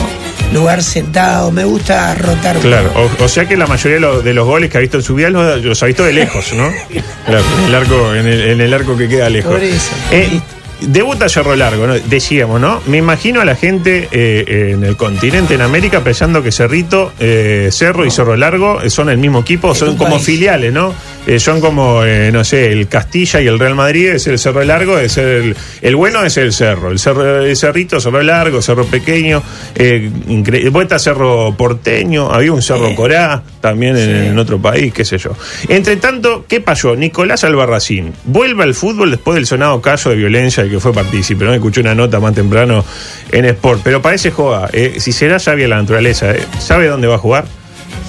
lugar 0.53 0.81
sentado. 0.83 1.51
Me 1.51 1.63
gusta 1.63 2.15
rotar. 2.15 2.57
Claro, 2.59 2.91
o, 2.95 3.23
o 3.23 3.27
sea 3.29 3.45
que 3.47 3.55
la 3.57 3.67
mayoría 3.67 3.95
de 3.95 3.99
los, 4.01 4.23
de 4.23 4.33
los 4.33 4.45
goles 4.45 4.69
que 4.69 4.77
ha 4.77 4.81
visto 4.81 4.97
en 4.97 5.03
su 5.03 5.15
vida 5.15 5.29
los, 5.29 5.63
los 5.63 5.81
ha 5.83 5.85
visto 5.85 6.03
de 6.03 6.13
lejos, 6.13 6.51
¿no? 6.53 6.69
Claro, 7.25 7.43
en 7.59 7.65
el 7.67 7.75
arco, 7.75 8.15
en 8.15 8.27
el, 8.27 8.41
en 8.41 8.61
el 8.61 8.73
arco 8.73 8.97
que 8.97 9.07
queda 9.07 9.29
lejos. 9.29 9.51
Por 9.53 9.63
eso. 9.63 9.91
Eh, 10.11 10.39
Debuta 10.81 11.29
Cerro 11.29 11.55
Largo, 11.55 11.85
¿no? 11.87 11.93
decíamos, 11.99 12.59
¿no? 12.59 12.81
Me 12.87 12.97
imagino 12.97 13.39
a 13.41 13.45
la 13.45 13.55
gente 13.55 14.07
eh, 14.11 14.71
en 14.73 14.83
el 14.83 14.97
continente, 14.97 15.53
en 15.53 15.61
América, 15.61 16.03
pensando 16.03 16.41
que 16.41 16.51
Cerrito, 16.51 17.13
eh, 17.19 17.69
Cerro 17.71 18.05
y 18.05 18.11
Cerro 18.11 18.35
Largo 18.35 18.81
son 18.89 19.09
el 19.09 19.17
mismo 19.17 19.39
equipo, 19.41 19.75
son 19.75 19.89
un 19.89 19.97
como 19.97 20.15
país. 20.15 20.25
filiales, 20.25 20.73
¿no? 20.73 20.93
Eh, 21.27 21.39
son 21.39 21.61
como, 21.61 22.03
eh, 22.03 22.31
no 22.31 22.43
sé, 22.43 22.71
el 22.71 22.87
Castilla 22.87 23.39
y 23.41 23.47
el 23.47 23.59
Real 23.59 23.75
Madrid 23.75 24.07
es 24.09 24.25
el 24.27 24.39
Cerro 24.39 24.63
Largo, 24.63 24.97
es 24.97 25.17
el, 25.17 25.55
el 25.81 25.95
bueno 25.95 26.23
es 26.25 26.37
el 26.37 26.51
Cerro, 26.51 26.89
el, 26.91 26.97
cerro, 26.99 27.41
el 27.45 27.55
Cerrito, 27.55 27.99
Cerro 28.01 28.21
Largo, 28.23 28.61
Cerro 28.61 28.85
Pequeño, 28.85 29.43
eh, 29.75 30.09
incre- 30.27 30.99
Cerro 30.99 31.53
Porteño, 31.57 32.31
había 32.31 32.51
un 32.53 32.61
Cerro 32.61 32.93
Corá 32.95 33.43
también 33.61 33.95
en, 33.95 34.15
en 34.15 34.39
otro 34.39 34.59
país, 34.59 34.93
qué 34.93 35.05
sé 35.05 35.17
yo. 35.17 35.31
Entre 35.69 35.95
tanto, 35.97 36.45
¿qué 36.47 36.59
pasó? 36.59 36.95
Nicolás 36.95 37.43
Albarracín 37.43 38.13
vuelve 38.25 38.63
al 38.63 38.73
fútbol 38.73 39.11
después 39.11 39.35
del 39.35 39.45
sonado 39.45 39.81
caso 39.81 40.09
de 40.09 40.15
violencia 40.15 40.63
del 40.63 40.71
que 40.71 40.79
fue 40.79 40.93
partícipe, 40.93 41.45
¿no? 41.45 41.53
Escuché 41.53 41.81
una 41.81 41.95
nota 41.95 42.19
más 42.19 42.33
temprano 42.33 42.83
en 43.31 43.45
Sport, 43.45 43.81
pero 43.83 44.01
parece 44.01 44.31
joda, 44.31 44.69
eh, 44.73 44.95
si 44.99 45.11
será 45.11 45.39
sabia 45.39 45.67
la 45.67 45.77
naturaleza, 45.77 46.31
eh, 46.31 46.43
¿sabe 46.59 46.87
dónde 46.87 47.07
va 47.07 47.15
a 47.15 47.19
jugar? 47.19 47.45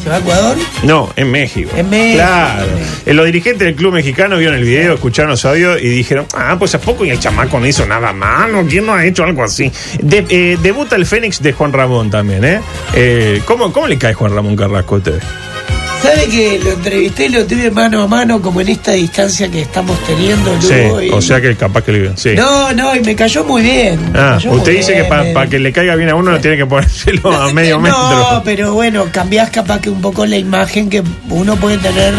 ¿Se 0.02 0.08
va 0.08 0.16
a 0.16 0.18
Ecuador? 0.18 0.56
No, 0.82 1.10
en 1.16 1.30
México. 1.30 1.70
En 1.76 1.88
México. 1.88 2.16
Claro. 2.24 2.66
Eh, 3.06 3.14
Los 3.14 3.26
dirigentes 3.26 3.66
del 3.66 3.74
club 3.76 3.92
mexicano 3.92 4.36
vieron 4.36 4.56
el 4.56 4.64
video, 4.64 4.94
escucharon 4.94 5.30
los 5.30 5.44
audios 5.44 5.80
y 5.80 5.88
dijeron, 5.88 6.26
ah, 6.34 6.56
pues 6.58 6.74
a 6.74 6.80
poco 6.80 7.04
y 7.04 7.10
el 7.10 7.20
chamaco 7.20 7.60
no 7.60 7.66
hizo 7.66 7.86
nada 7.86 8.12
malo, 8.12 8.64
¿quién 8.68 8.86
no 8.86 8.94
ha 8.94 9.04
hecho 9.06 9.22
algo 9.24 9.44
así? 9.44 9.70
De- 10.00 10.26
eh, 10.28 10.58
debuta 10.60 10.96
el 10.96 11.06
Fénix 11.06 11.40
de 11.40 11.52
Juan 11.52 11.72
Ramón 11.72 12.10
también, 12.10 12.44
¿eh? 12.44 12.60
eh 12.94 13.42
¿cómo, 13.44 13.72
¿Cómo 13.72 13.86
le 13.86 13.96
cae 13.98 14.12
Juan 14.14 14.34
Ramón 14.34 14.56
Carrasco 14.56 14.96
a 14.96 14.98
usted? 14.98 15.20
¿Sabe 16.02 16.26
que 16.28 16.60
lo 16.62 16.72
entrevisté, 16.72 17.28
lo 17.28 17.46
tuve 17.46 17.70
mano 17.70 18.02
a 18.02 18.06
mano 18.08 18.42
como 18.42 18.60
en 18.60 18.68
esta 18.70 18.92
distancia 18.92 19.48
que 19.48 19.60
estamos 19.62 19.96
teniendo, 20.04 20.60
Sí, 20.60 20.74
Lugo? 20.88 21.00
y- 21.02 21.10
o 21.10 21.20
sea 21.22 21.40
que 21.40 21.54
capaz 21.54 21.82
que 21.84 21.92
le... 21.92 22.16
Sí. 22.16 22.30
No, 22.36 22.72
no, 22.72 22.96
y 22.96 23.00
me 23.00 23.14
cayó 23.14 23.44
muy 23.44 23.62
bien. 23.62 24.00
Ah, 24.14 24.32
cayó 24.34 24.50
muy 24.50 24.58
usted 24.58 24.72
dice 24.72 24.92
que 24.94 25.02
bien, 25.02 25.08
para 25.08 25.22
me- 25.44 25.48
que 25.48 25.58
le 25.60 25.72
caiga 25.72 25.94
bien 25.94 26.08
a 26.08 26.16
uno 26.16 26.32
no 26.32 26.40
tiene 26.40 26.56
que 26.56 26.66
ponérselo 26.66 27.30
a 27.32 27.52
medio 27.52 27.76
No, 27.76 27.82
metro. 27.82 28.42
pero 28.44 28.72
bueno, 28.74 29.06
cambiás 29.12 29.50
capaz 29.50 29.80
que 29.80 29.90
un 29.90 30.00
poco 30.00 30.26
la 30.26 30.36
imagen 30.36 30.90
que 30.90 31.02
uno 31.30 31.54
puede 31.56 31.78
tener 31.78 32.12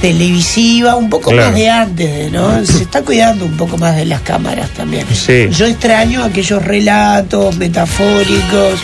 televisiva, 0.00 0.94
un 0.96 1.08
poco 1.08 1.30
Claro. 1.30 1.46
más 1.48 1.54
de 1.56 1.68
antes, 1.70 2.32
¿no? 2.32 2.64
Se 2.66 2.82
está 2.82 3.02
cuidando 3.02 3.44
un 3.44 3.56
poco 3.56 3.78
más 3.78 3.96
de 3.96 4.04
las 4.04 4.20
cámaras 4.22 4.68
también. 4.70 5.06
Sí. 5.14 5.46
Yo 5.50 5.66
extraño 5.66 6.24
aquellos 6.24 6.62
relatos 6.64 7.56
metafóricos 7.56 8.80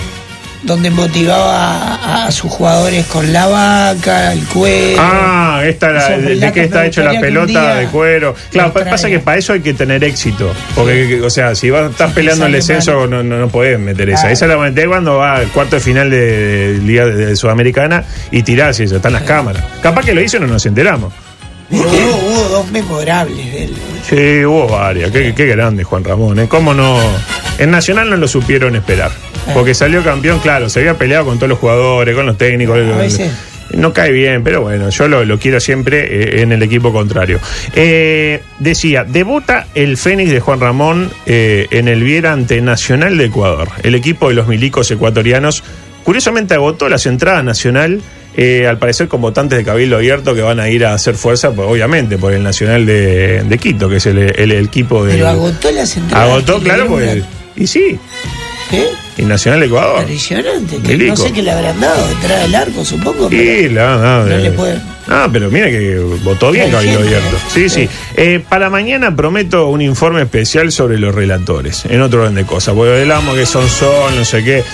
donde 0.63 0.91
motivaba 0.91 1.95
a, 1.95 2.27
a 2.27 2.31
sus 2.33 2.51
jugadores 2.51 3.07
con 3.07 3.33
la 3.33 3.47
vaca, 3.47 4.33
el 4.33 4.45
cuero. 4.47 5.01
Ah, 5.03 5.61
esta 5.65 5.91
la- 5.91 6.09
de, 6.19 6.37
de 6.37 6.53
qué 6.53 6.65
está 6.65 6.81
me 6.81 6.87
hecho 6.87 7.03
la 7.03 7.21
pelota 7.21 7.75
de 7.77 7.87
cuero. 7.89 8.35
Claro, 8.51 8.73
pasa 8.73 9.09
que 9.09 9.19
para 9.19 9.39
eso 9.39 9.53
hay 9.55 9.61
que 9.61 9.75
tener 9.75 10.03
éxito. 10.05 10.53
Porque, 10.75 11.21
o 11.23 11.31
sea, 11.31 11.55
si 11.55 11.71
vas, 11.71 11.91
estás 11.91 12.13
peleando 12.13 12.47
el 12.47 12.53
descenso, 12.53 13.07
no, 13.07 13.23
no, 13.23 13.39
no 13.39 13.49
podés 13.49 13.79
meter 13.79 14.09
esa. 14.11 14.21
Claro. 14.23 14.33
Esa 14.35 14.47
la 14.47 14.57
meter 14.59 14.89
cuando 14.89 15.17
va 15.19 15.35
al 15.37 15.49
cuarto 15.49 15.77
de 15.77 15.83
final 15.83 16.11
de, 16.11 16.79
Liga 16.83 17.07
de, 17.07 17.27
de 17.27 17.37
Sudamericana 17.37 18.05
y 18.31 18.43
tirás 18.43 18.79
y 18.81 18.85
eso, 18.85 18.97
están 18.97 19.13
las 19.15 19.23
cámaras. 19.23 19.65
Capaz 19.83 20.05
que 20.05 20.15
lo 20.15 20.21
hizo 20.23 20.37
y 20.37 20.41
no 20.41 20.47
nos 20.47 20.65
enteramos. 20.67 21.13
Hubo, 21.71 21.81
hubo 21.87 22.49
dos 22.51 22.71
memorables 22.71 23.37
de 23.53 23.65
él. 23.65 23.75
Sí, 24.09 24.45
hubo 24.45 24.69
varias. 24.69 25.11
Qué, 25.11 25.35
qué 25.35 25.47
grande 25.47 25.85
Juan 25.85 26.05
Ramón. 26.05 26.39
¿eh? 26.39 26.47
¿Cómo 26.49 26.75
no? 26.75 26.99
En 27.59 27.71
Nacional 27.71 28.11
no 28.11 28.17
lo 28.17 28.29
supieron 28.29 28.77
esperar. 28.77 29.11
Porque 29.55 29.75
salió 29.75 30.03
campeón, 30.05 30.39
claro, 30.41 30.69
se 30.69 30.81
había 30.81 30.95
peleado 30.95 31.25
con 31.27 31.37
todos 31.39 31.49
los 31.51 31.59
jugadores, 31.59 32.15
con 32.15 32.27
los 32.27 32.39
técnicos. 32.39 32.79
A 32.79 32.97
veces. 32.97 33.31
No 33.75 33.95
cae 33.95 34.13
bien, 34.13 34.45
pero 34.45 34.61
bueno, 34.61 34.91
yo 34.91 35.09
lo, 35.09 35.25
lo 35.25 35.39
quiero 35.39 35.59
siempre 35.59 36.01
eh, 36.39 36.43
en 36.43 36.53
el 36.53 36.63
equipo 36.63 36.93
contrario. 36.93 37.41
Eh, 37.75 38.43
decía, 38.59 39.05
debuta 39.05 39.67
el 39.75 39.97
Fénix 39.97 40.31
de 40.31 40.41
Juan 40.41 40.61
Ramón 40.61 41.11
eh, 41.25 41.69
en 41.71 41.89
el 41.89 42.03
Viera 42.03 42.33
ante 42.33 42.61
Nacional 42.61 43.17
de 43.17 43.25
Ecuador. 43.27 43.69
El 43.83 43.95
equipo 43.95 44.29
de 44.29 44.35
los 44.35 44.47
milicos 44.47 44.91
ecuatorianos, 44.91 45.65
curiosamente 46.05 46.53
agotó 46.53 46.89
las 46.91 47.07
entradas 47.07 47.43
Nacional. 47.45 48.03
eh, 48.37 48.67
al 48.67 48.79
parecer 48.79 49.09
con 49.09 49.21
votantes 49.23 49.59
de 49.59 49.65
Cabildo 49.65 49.97
Abierto 49.97 50.35
que 50.35 50.43
van 50.43 50.61
a 50.61 50.69
ir 50.69 50.85
a 50.85 50.93
hacer 50.95 51.15
fuerza, 51.15 51.51
pues, 51.53 51.67
obviamente, 51.69 52.19
por 52.19 52.33
el 52.35 52.43
Nacional 52.43 52.85
de, 52.85 53.43
de 53.43 53.59
Quito, 53.59 53.89
que 53.89 53.97
es 53.97 54.07
el, 54.07 54.19
el- 54.19 54.53
el 54.53 54.65
equipo 54.67 55.03
de... 55.05 55.15
Pero 55.15 55.29
agotó 55.29 55.71
las 55.73 55.97
entradas. 55.97 56.29
Agotó, 56.31 56.61
claro, 56.61 56.87
pues... 56.89 57.23
Y 57.57 57.67
sí, 57.67 57.99
¿Qué? 58.71 58.87
Y 59.17 59.23
Nacional 59.23 59.61
de 59.61 59.67
Ecuador. 59.67 60.01
Impresionante. 60.01 60.77
que 60.79 60.89
Milico. 60.89 61.17
no 61.17 61.17
sé 61.17 61.33
qué 61.33 61.43
le 61.43 61.51
habrán 61.51 61.81
dado 61.81 62.09
detrás 62.09 62.43
del 62.43 62.55
arco, 62.55 62.85
supongo. 62.85 63.29
Sí, 63.29 63.69
la, 63.69 63.97
no, 63.97 64.27
no 64.27 64.35
eh, 64.35 64.39
le 64.39 64.51
pueden. 64.53 64.83
Ah, 65.09 65.29
pero 65.33 65.51
mira 65.51 65.69
que 65.69 65.99
votó 66.23 66.53
bien 66.53 66.71
Cabildo 66.71 67.01
Abierto. 67.01 67.37
¿eh? 67.37 67.41
Sí, 67.53 67.69
sí. 67.69 67.89
Eh, 68.17 68.43
para 68.49 68.71
mañana 68.71 69.15
prometo 69.15 69.69
un 69.69 69.83
informe 69.83 70.23
especial 70.23 70.71
sobre 70.71 70.99
los 70.99 71.15
relatores, 71.15 71.85
en 71.87 72.01
otro 72.01 72.23
orden 72.23 72.37
de 72.37 72.45
cosas. 72.45 72.75
Porque 72.75 73.01
hablamos 73.01 73.35
que 73.37 73.45
son 73.45 73.69
sol, 73.69 74.13
no 74.17 74.25
sé 74.25 74.45
qué. 74.45 74.65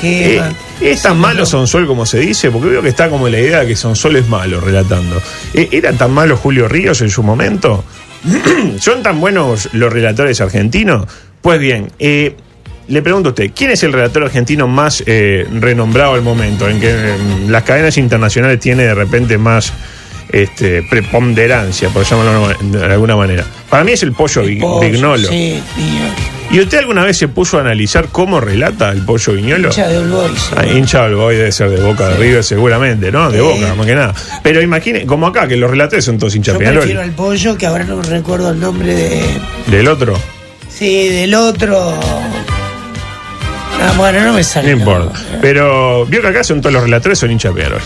Qué 0.00 0.36
Eh. 0.38 0.42
¿Es 0.80 1.02
tan 1.02 1.18
malo 1.18 1.46
Sonsol 1.46 1.86
como 1.86 2.04
se 2.04 2.18
dice? 2.18 2.50
Porque 2.50 2.68
veo 2.68 2.82
que 2.82 2.88
está 2.88 3.08
como 3.08 3.28
la 3.28 3.38
idea 3.38 3.60
de 3.60 3.68
que 3.68 3.76
Sonsol 3.76 4.16
es 4.16 4.28
malo 4.28 4.60
relatando. 4.60 5.22
Eh, 5.52 5.68
¿Era 5.70 5.92
tan 5.92 6.12
malo 6.12 6.36
Julio 6.36 6.68
Ríos 6.68 7.00
en 7.00 7.10
su 7.10 7.22
momento? 7.22 7.84
¿Son 8.80 9.02
tan 9.02 9.20
buenos 9.20 9.68
los 9.72 9.92
relatores 9.92 10.40
argentinos? 10.40 11.06
Pues 11.40 11.60
bien, 11.60 11.92
eh, 11.98 12.36
le 12.88 13.02
pregunto 13.02 13.30
a 13.30 13.32
usted, 13.32 13.50
¿quién 13.54 13.70
es 13.70 13.82
el 13.82 13.92
relator 13.92 14.24
argentino 14.24 14.68
más 14.68 15.02
eh, 15.06 15.46
renombrado 15.60 16.14
al 16.14 16.22
momento? 16.22 16.68
En 16.68 16.80
que 16.80 17.14
las 17.48 17.62
cadenas 17.62 17.96
internacionales 17.98 18.60
tiene 18.60 18.84
de 18.84 18.94
repente 18.94 19.38
más 19.38 19.72
este, 20.30 20.82
preponderancia, 20.90 21.88
por 21.90 22.04
llamarlo 22.04 22.48
de 22.60 22.84
alguna 22.84 23.16
manera. 23.16 23.44
Para 23.70 23.84
mí 23.84 23.92
es 23.92 24.02
el 24.02 24.12
pollo, 24.12 24.42
Vi- 24.42 24.58
Pollo, 24.60 24.80
Vignolo. 24.90 25.28
Sí. 25.28 25.60
¿Y 26.50 26.60
usted 26.60 26.78
alguna 26.78 27.04
vez 27.04 27.16
se 27.16 27.26
puso 27.28 27.56
a 27.58 27.62
analizar 27.62 28.08
cómo 28.12 28.40
relata 28.40 28.90
el 28.90 29.04
pollo 29.04 29.32
Viñolo? 29.32 29.68
Hincha 29.68 29.88
de 29.88 29.98
All 29.98 30.10
Boys. 30.10 30.50
Ah, 30.56 30.66
hincha 30.66 31.08
Boy 31.08 31.36
debe 31.36 31.50
ser 31.52 31.70
de 31.70 31.80
Boca 31.82 32.08
de 32.10 32.16
River 32.16 32.44
seguramente, 32.44 33.10
¿no? 33.10 33.30
De 33.30 33.38
Sí. 33.38 33.44
Boca, 33.44 33.74
más 33.74 33.86
que 33.86 33.94
nada. 33.94 34.14
Pero 34.42 34.60
imagine, 34.62 35.06
como 35.06 35.26
acá, 35.26 35.48
que 35.48 35.56
los 35.56 35.70
relatores 35.70 36.04
son 36.04 36.18
todos 36.18 36.34
hinchas 36.36 36.52
Yo 36.54 36.58
Peñarol. 36.58 36.80
prefiero 36.80 37.00
al 37.02 37.10
pollo, 37.12 37.56
que 37.56 37.66
ahora 37.66 37.84
no 37.84 38.00
recuerdo 38.02 38.50
el 38.50 38.60
nombre 38.60 38.94
de. 38.94 39.22
Del 39.68 39.88
otro, 39.88 40.14
Sí, 40.68 41.08
del 41.08 41.34
otro. 41.34 41.98
Ah, 43.80 43.92
bueno, 43.96 44.20
no 44.20 44.32
me 44.32 44.42
sale. 44.42 44.74
no 44.74 44.78
importa. 44.78 45.20
Pero 45.40 46.06
vio 46.06 46.20
que 46.22 46.28
acá 46.28 46.42
son 46.44 46.60
todos 46.60 46.72
los 46.72 46.82
relatores 46.82 47.18
son 47.18 47.30
hinchas 47.30 47.52
Peñarol. 47.52 47.80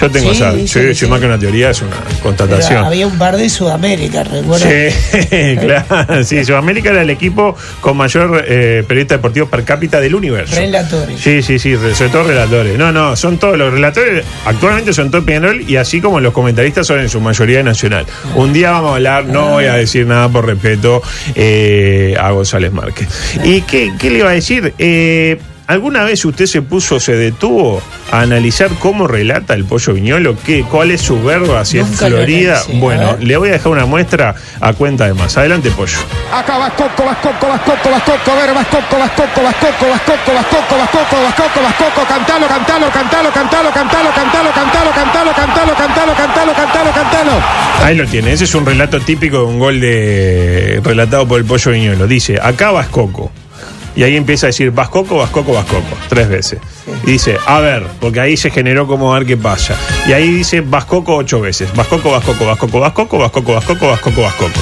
Yo 0.00 0.10
tengo 0.10 0.34
Sí, 0.34 0.42
esa, 0.42 0.94
sí, 0.94 1.06
más 1.06 1.20
que 1.20 1.26
una 1.26 1.38
teoría, 1.38 1.70
es 1.70 1.80
una 1.82 1.96
Pero 1.96 2.20
constatación. 2.22 2.84
había 2.84 3.06
un 3.06 3.16
par 3.18 3.36
de 3.36 3.48
Sudamérica, 3.48 4.24
recuerdo. 4.24 4.66
Sí, 4.68 5.56
claro. 5.60 6.24
Sí, 6.24 6.44
Sudamérica 6.44 6.90
era 6.90 7.02
el 7.02 7.10
equipo 7.10 7.56
con 7.80 7.96
mayor 7.96 8.44
eh, 8.48 8.82
periodista 8.86 9.14
deportivo 9.16 9.46
per 9.46 9.64
cápita 9.64 10.00
del 10.00 10.14
universo. 10.14 10.56
Relatores. 10.56 11.20
Sí, 11.20 11.42
sí, 11.42 11.58
sí, 11.58 11.76
re- 11.76 11.94
sobre 11.94 12.10
todo 12.10 12.24
relatores. 12.24 12.76
No, 12.76 12.90
no, 12.92 13.14
son 13.16 13.38
todos 13.38 13.56
los 13.56 13.72
relatores, 13.72 14.24
actualmente 14.44 14.92
son 14.92 15.10
todos 15.10 15.24
Peñarol 15.24 15.62
y 15.68 15.76
así 15.76 16.00
como 16.00 16.20
los 16.20 16.32
comentaristas 16.32 16.86
son 16.86 17.00
en 17.00 17.08
su 17.08 17.20
mayoría 17.20 17.62
nacional. 17.62 18.04
Un 18.34 18.52
día 18.52 18.72
vamos 18.72 18.92
a 18.92 18.94
hablar, 18.96 19.24
no 19.26 19.50
voy 19.50 19.66
a 19.66 19.74
decir 19.74 20.06
nada 20.06 20.28
por 20.28 20.46
respeto 20.46 21.02
eh, 21.34 22.14
a 22.20 22.30
González 22.30 22.72
Márquez. 22.72 23.08
¿Y 23.44 23.62
qué, 23.62 23.92
qué 23.98 24.10
le 24.10 24.18
iba 24.18 24.30
a 24.30 24.34
decir? 24.34 24.74
Eh, 24.78 25.38
¿Alguna 25.66 26.04
vez 26.04 26.22
usted 26.26 26.44
se 26.44 26.60
puso, 26.60 27.00
se 27.00 27.16
detuvo 27.16 27.80
a 28.12 28.20
analizar 28.20 28.68
cómo 28.80 29.06
relata 29.06 29.54
el 29.54 29.64
pollo 29.64 29.94
viñolo? 29.94 30.36
¿Qué, 30.44 30.62
¿Cuál 30.62 30.90
es 30.90 31.00
su 31.00 31.22
verbo 31.22 31.56
hacia 31.56 31.82
Nunca 31.84 32.10
lo 32.10 32.16
Florida? 32.18 32.60
Bueno, 32.74 33.16
le 33.18 33.34
voy 33.38 33.48
a 33.48 33.52
dejar 33.52 33.72
una 33.72 33.86
muestra 33.86 34.34
a 34.60 34.72
cuenta 34.74 35.06
de 35.06 35.14
más. 35.14 35.38
Adelante, 35.38 35.70
pollo. 35.70 35.96
Acá 36.30 36.58
Vascoco, 36.58 37.06
Vascoco, 37.06 37.48
Vascoco, 37.48 37.90
Vascoco, 37.90 38.30
a 38.30 38.34
ver, 38.34 38.54
Vascoco, 38.54 38.98
Vascoco, 38.98 39.42
Vascoco, 39.42 39.88
Vascoco, 39.88 40.34
Vascoco, 40.34 40.76
Vascoco, 40.76 41.22
Vascoco, 41.22 41.62
Vascoco, 41.62 42.06
cantalo, 42.08 42.46
cantalo, 42.46 42.90
cantalo, 42.90 43.32
cantalo, 43.32 43.70
cantalo, 43.72 44.10
cantalo, 44.12 44.50
cantalo, 44.52 44.92
cantalo, 44.92 45.32
cantalo, 45.32 45.74
cantalo, 45.74 46.14
cantalo, 46.14 46.52
cantalo, 46.52 46.92
cantalo. 46.92 47.32
Ahí 47.82 47.96
lo 47.96 48.06
tiene, 48.06 48.32
ese 48.32 48.44
es 48.44 48.54
un 48.54 48.66
relato 48.66 49.00
típico 49.00 49.38
de 49.38 49.44
un 49.44 49.58
gol 49.58 49.80
de 49.80 50.82
relatado 50.84 51.26
por 51.26 51.40
el 51.40 51.46
pollo 51.46 51.70
viñolo. 51.70 52.06
Dice, 52.06 52.38
acá 52.42 52.70
vas 52.70 52.88
Coco. 52.88 53.32
Y 53.96 54.02
ahí 54.02 54.16
empieza 54.16 54.46
a 54.46 54.48
decir, 54.48 54.70
vas 54.70 54.88
Coco, 54.88 55.16
vas 55.18 55.30
Coco, 55.30 55.52
vas 55.52 55.66
Coco, 55.66 55.96
tres 56.08 56.28
veces. 56.28 56.58
Y 57.04 57.12
dice, 57.12 57.36
a 57.46 57.60
ver, 57.60 57.84
porque 58.00 58.20
ahí 58.20 58.36
se 58.36 58.50
generó 58.50 58.86
como 58.86 59.14
a 59.14 59.18
ver 59.18 59.26
qué 59.26 59.36
pasa. 59.36 59.76
Y 60.08 60.12
ahí 60.12 60.28
dice, 60.30 60.60
vas 60.62 60.84
Coco 60.84 61.16
ocho 61.16 61.40
veces. 61.40 61.74
Vas 61.74 61.86
Coco, 61.86 62.10
vas 62.10 62.24
Coco, 62.24 62.44
vas 62.44 62.58
Coco, 62.58 62.80
vas 62.80 62.92
Coco, 62.92 63.18
vas 63.18 63.30
Coco, 63.30 63.54
vas 63.54 63.64
Coco, 63.64 63.88
vas 63.88 64.00
Coco, 64.00 64.22
vas 64.22 64.34
Coco. 64.34 64.60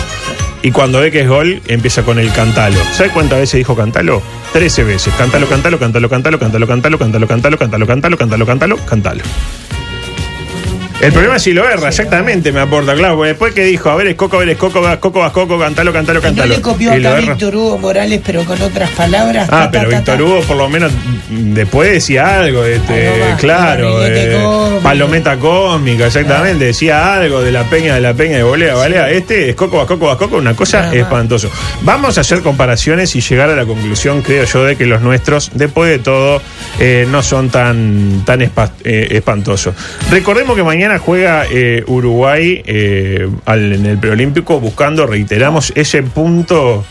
Y 0.62 0.70
cuando 0.70 1.00
ve 1.00 1.10
que 1.10 1.22
es 1.22 1.28
gol, 1.28 1.60
empieza 1.66 2.04
con 2.04 2.18
el 2.18 2.32
cantalo. 2.32 2.78
¿Sabe 2.92 3.10
cuántas 3.10 3.40
veces 3.40 3.58
dijo 3.58 3.74
cantalo? 3.74 4.22
Trece 4.52 4.84
veces. 4.84 5.12
Cantalo, 5.14 5.48
cantalo, 5.48 5.78
cantalo, 5.78 6.08
cantalo, 6.08 6.38
cantalo, 6.38 6.66
cantalo, 6.68 6.98
cantalo, 6.98 7.26
cantalo, 7.26 7.58
cantalo, 7.58 7.86
cantalo, 7.86 8.16
cantalo, 8.16 8.46
cantalo, 8.46 8.76
cantalo. 8.86 9.22
El 11.02 11.12
problema 11.12 11.34
es 11.34 11.42
si 11.42 11.52
lo 11.52 11.68
erra, 11.68 11.88
exactamente, 11.88 12.52
me 12.52 12.60
aporta, 12.60 12.94
claro. 12.94 13.16
Porque 13.16 13.30
después 13.30 13.54
que 13.54 13.64
dijo, 13.64 13.90
a 13.90 13.96
ver, 13.96 14.06
es 14.06 14.14
Coco, 14.14 14.36
a 14.36 14.38
ver, 14.38 14.50
es 14.50 14.56
Coco, 14.56 14.80
vas 14.80 14.98
Coco, 14.98 15.18
vas 15.18 15.32
Coco, 15.32 15.58
cantalo, 15.58 15.92
cantalo, 15.92 16.20
Y 16.20 16.22
no 16.22 16.28
cantalo. 16.28 16.54
le 16.54 16.60
copió 16.60 16.92
acá. 16.92 17.16
Víctor 17.16 17.56
Hugo 17.56 17.78
Morales, 17.78 18.20
pero 18.24 18.44
con 18.44 18.62
otras 18.62 18.88
palabras. 18.90 19.48
Ah, 19.50 19.68
ta, 19.68 19.80
pero 19.80 19.90
ta, 19.90 20.04
ta, 20.04 20.12
Víctor. 20.12 20.22
Hugo 20.22 20.40
por 20.42 20.56
lo 20.56 20.68
menos 20.68 20.92
después 21.28 21.90
decía 21.90 22.38
algo, 22.38 22.64
este, 22.64 23.10
más, 23.18 23.40
claro, 23.40 24.06
eh, 24.06 24.46
palometa 24.80 25.36
cósmica, 25.38 26.06
exactamente, 26.06 26.66
decía 26.66 27.14
algo 27.14 27.42
de 27.42 27.50
la 27.50 27.64
peña, 27.64 27.96
de 27.96 28.00
la 28.00 28.14
peña 28.14 28.36
de 28.36 28.44
volea, 28.44 28.76
volea, 28.76 29.10
este 29.10 29.48
es 29.48 29.56
Coco, 29.56 29.78
vas 29.78 29.86
Coco, 29.86 30.06
vas 30.06 30.16
Coco, 30.16 30.36
una 30.36 30.54
cosa 30.54 30.78
Nada 30.82 30.88
más. 30.92 30.96
espantoso. 30.98 31.50
Vamos 31.80 32.16
a 32.16 32.20
hacer 32.20 32.42
comparaciones 32.42 33.16
y 33.16 33.20
llegar 33.20 33.50
a 33.50 33.56
la 33.56 33.64
conclusión, 33.66 34.22
creo 34.22 34.44
yo, 34.44 34.64
de 34.64 34.76
que 34.76 34.86
los 34.86 35.02
nuestros, 35.02 35.50
después 35.54 35.90
de 35.90 35.98
todo, 35.98 36.40
eh, 36.78 37.08
no 37.10 37.24
son 37.24 37.50
tan, 37.50 38.22
tan 38.24 38.40
eh, 38.40 38.48
espantosos. 39.10 39.74
Recordemos 40.08 40.56
que 40.56 40.62
mañana 40.62 40.91
juega 40.98 41.44
eh, 41.50 41.84
Uruguay 41.86 42.62
eh, 42.66 43.28
al- 43.44 43.72
en 43.72 43.86
el 43.86 43.98
preolímpico 43.98 44.60
buscando, 44.60 45.06
reiteramos, 45.06 45.72
ese 45.76 46.02
punto 46.02 46.84